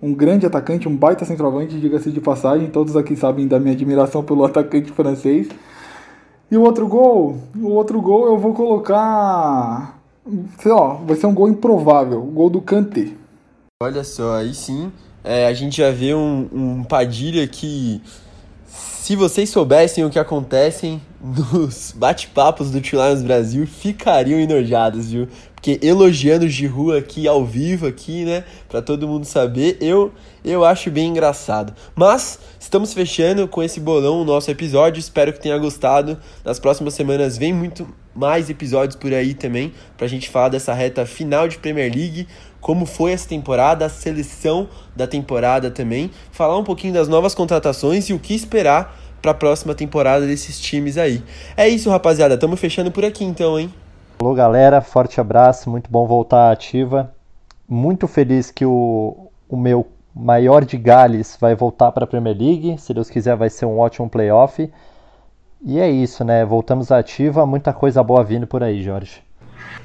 um 0.00 0.14
grande 0.14 0.46
atacante, 0.46 0.88
um 0.88 0.96
baita 0.96 1.24
centroavante, 1.24 1.80
diga-se 1.80 2.12
de 2.12 2.20
passagem. 2.20 2.70
Todos 2.70 2.96
aqui 2.96 3.16
sabem 3.16 3.48
da 3.48 3.58
minha 3.58 3.74
admiração 3.74 4.22
pelo 4.22 4.44
atacante 4.46 4.92
francês. 4.92 5.48
E 6.48 6.56
o 6.56 6.62
outro 6.62 6.86
gol, 6.86 7.36
o 7.56 7.68
outro 7.70 8.00
gol 8.00 8.26
eu 8.26 8.38
vou 8.38 8.54
colocar, 8.54 9.98
sei 10.58 10.72
lá, 10.72 10.94
vai 10.94 11.16
ser 11.16 11.26
um 11.26 11.34
gol 11.34 11.48
improvável, 11.48 12.20
o 12.20 12.30
gol 12.30 12.48
do 12.48 12.60
Kanté. 12.60 13.08
Olha 13.82 14.04
só, 14.04 14.36
aí 14.36 14.54
sim 14.54 14.92
é, 15.22 15.46
a 15.46 15.52
gente 15.52 15.78
já 15.78 15.90
vê 15.90 16.14
um, 16.14 16.48
um 16.52 16.84
Padilha 16.84 17.46
que, 17.46 18.00
se 18.66 19.16
vocês 19.16 19.50
soubessem 19.50 20.04
o 20.04 20.10
que 20.10 20.18
acontecem 20.18 21.00
nos 21.20 21.92
bate-papos 21.94 22.70
do 22.70 22.80
Tio 22.80 22.98
Lions 23.04 23.22
Brasil, 23.22 23.66
ficariam 23.66 24.40
enojados, 24.40 25.10
viu? 25.10 25.28
Porque 25.54 25.78
elogiando 25.82 26.46
o 26.46 26.48
Giroud 26.48 26.96
aqui 26.96 27.28
ao 27.28 27.44
vivo, 27.44 27.86
aqui, 27.86 28.24
né? 28.24 28.44
Pra 28.66 28.80
todo 28.80 29.06
mundo 29.06 29.26
saber, 29.26 29.76
eu, 29.78 30.10
eu 30.42 30.64
acho 30.64 30.90
bem 30.90 31.08
engraçado. 31.08 31.74
Mas 31.94 32.38
estamos 32.58 32.94
fechando 32.94 33.46
com 33.46 33.62
esse 33.62 33.78
bolão 33.78 34.22
o 34.22 34.24
nosso 34.24 34.50
episódio. 34.50 34.98
Espero 34.98 35.34
que 35.34 35.38
tenha 35.38 35.58
gostado. 35.58 36.18
Nas 36.42 36.58
próximas 36.58 36.94
semanas 36.94 37.36
vem 37.36 37.52
muito 37.52 37.86
mais 38.14 38.48
episódios 38.48 38.96
por 38.96 39.12
aí 39.12 39.34
também 39.34 39.72
pra 39.98 40.06
gente 40.06 40.30
falar 40.30 40.48
dessa 40.48 40.72
reta 40.72 41.04
final 41.04 41.46
de 41.46 41.58
Premier 41.58 41.94
League 41.94 42.26
como 42.60 42.86
foi 42.86 43.12
essa 43.12 43.28
temporada, 43.28 43.86
a 43.86 43.88
seleção 43.88 44.68
da 44.94 45.06
temporada 45.06 45.70
também, 45.70 46.10
falar 46.30 46.58
um 46.58 46.64
pouquinho 46.64 46.92
das 46.92 47.08
novas 47.08 47.34
contratações 47.34 48.08
e 48.08 48.12
o 48.12 48.18
que 48.18 48.34
esperar 48.34 48.96
para 49.20 49.32
a 49.32 49.34
próxima 49.34 49.74
temporada 49.74 50.26
desses 50.26 50.60
times 50.60 50.96
aí. 50.96 51.22
É 51.56 51.68
isso, 51.68 51.90
rapaziada, 51.90 52.34
estamos 52.34 52.58
fechando 52.58 52.90
por 52.90 53.04
aqui 53.04 53.24
então, 53.24 53.58
hein? 53.58 53.72
Alô, 54.18 54.34
galera, 54.34 54.80
forte 54.80 55.20
abraço, 55.20 55.70
muito 55.70 55.90
bom 55.90 56.06
voltar 56.06 56.50
ativa. 56.50 57.12
Muito 57.68 58.06
feliz 58.06 58.50
que 58.50 58.66
o, 58.66 59.30
o 59.48 59.56
meu 59.56 59.86
maior 60.14 60.64
de 60.64 60.76
Gales 60.76 61.36
vai 61.40 61.54
voltar 61.54 61.92
para 61.92 62.04
a 62.04 62.06
Premier 62.06 62.36
League. 62.36 62.76
Se 62.78 62.92
Deus 62.92 63.08
quiser, 63.08 63.36
vai 63.36 63.48
ser 63.48 63.64
um 63.64 63.78
ótimo 63.78 64.10
playoff. 64.10 64.70
E 65.62 65.78
é 65.78 65.90
isso, 65.90 66.24
né? 66.24 66.44
Voltamos 66.44 66.90
à 66.90 66.98
ativa, 66.98 67.46
muita 67.46 67.72
coisa 67.72 68.02
boa 68.02 68.24
vindo 68.24 68.46
por 68.46 68.62
aí, 68.62 68.82
Jorge. 68.82 69.22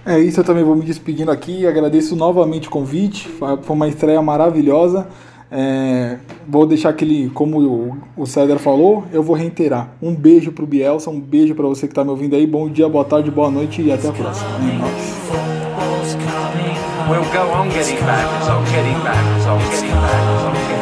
É 0.06 0.20
isso, 0.20 0.40
eu 0.40 0.44
também 0.44 0.64
vou 0.64 0.76
me 0.76 0.84
despedindo 0.84 1.32
aqui. 1.32 1.66
Agradeço 1.66 2.16
novamente 2.16 2.68
o 2.68 2.72
convite. 2.72 3.28
Foi 3.28 3.76
uma 3.76 3.88
estreia 3.88 4.22
maravilhosa. 4.22 5.08
É, 5.52 6.18
vou 6.48 6.66
deixar 6.66 6.90
aquele, 6.90 7.30
como 7.30 7.60
o, 7.60 7.98
o 8.18 8.26
César 8.26 8.58
falou, 8.58 9.06
eu 9.14 9.24
vou 9.24 9.36
reiterar. 9.36 9.92
Um 10.02 10.14
beijo 10.14 10.52
pro 10.52 10.66
Bielsa, 10.66 11.10
um 11.10 11.20
beijo 11.20 11.56
para 11.56 11.66
você 11.68 11.88
que 11.88 11.94
tá 11.94 12.04
me 12.04 12.10
ouvindo 12.10 12.36
aí. 12.36 12.46
Bom 12.46 12.68
dia, 12.70 12.90
boa 12.90 13.06
tarde, 13.06 13.32
boa 13.32 13.50
noite 13.50 13.82
e 13.82 13.92
até 13.92 14.10
a 14.10 14.12
próxima. 14.12 14.50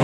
É. 0.00 0.03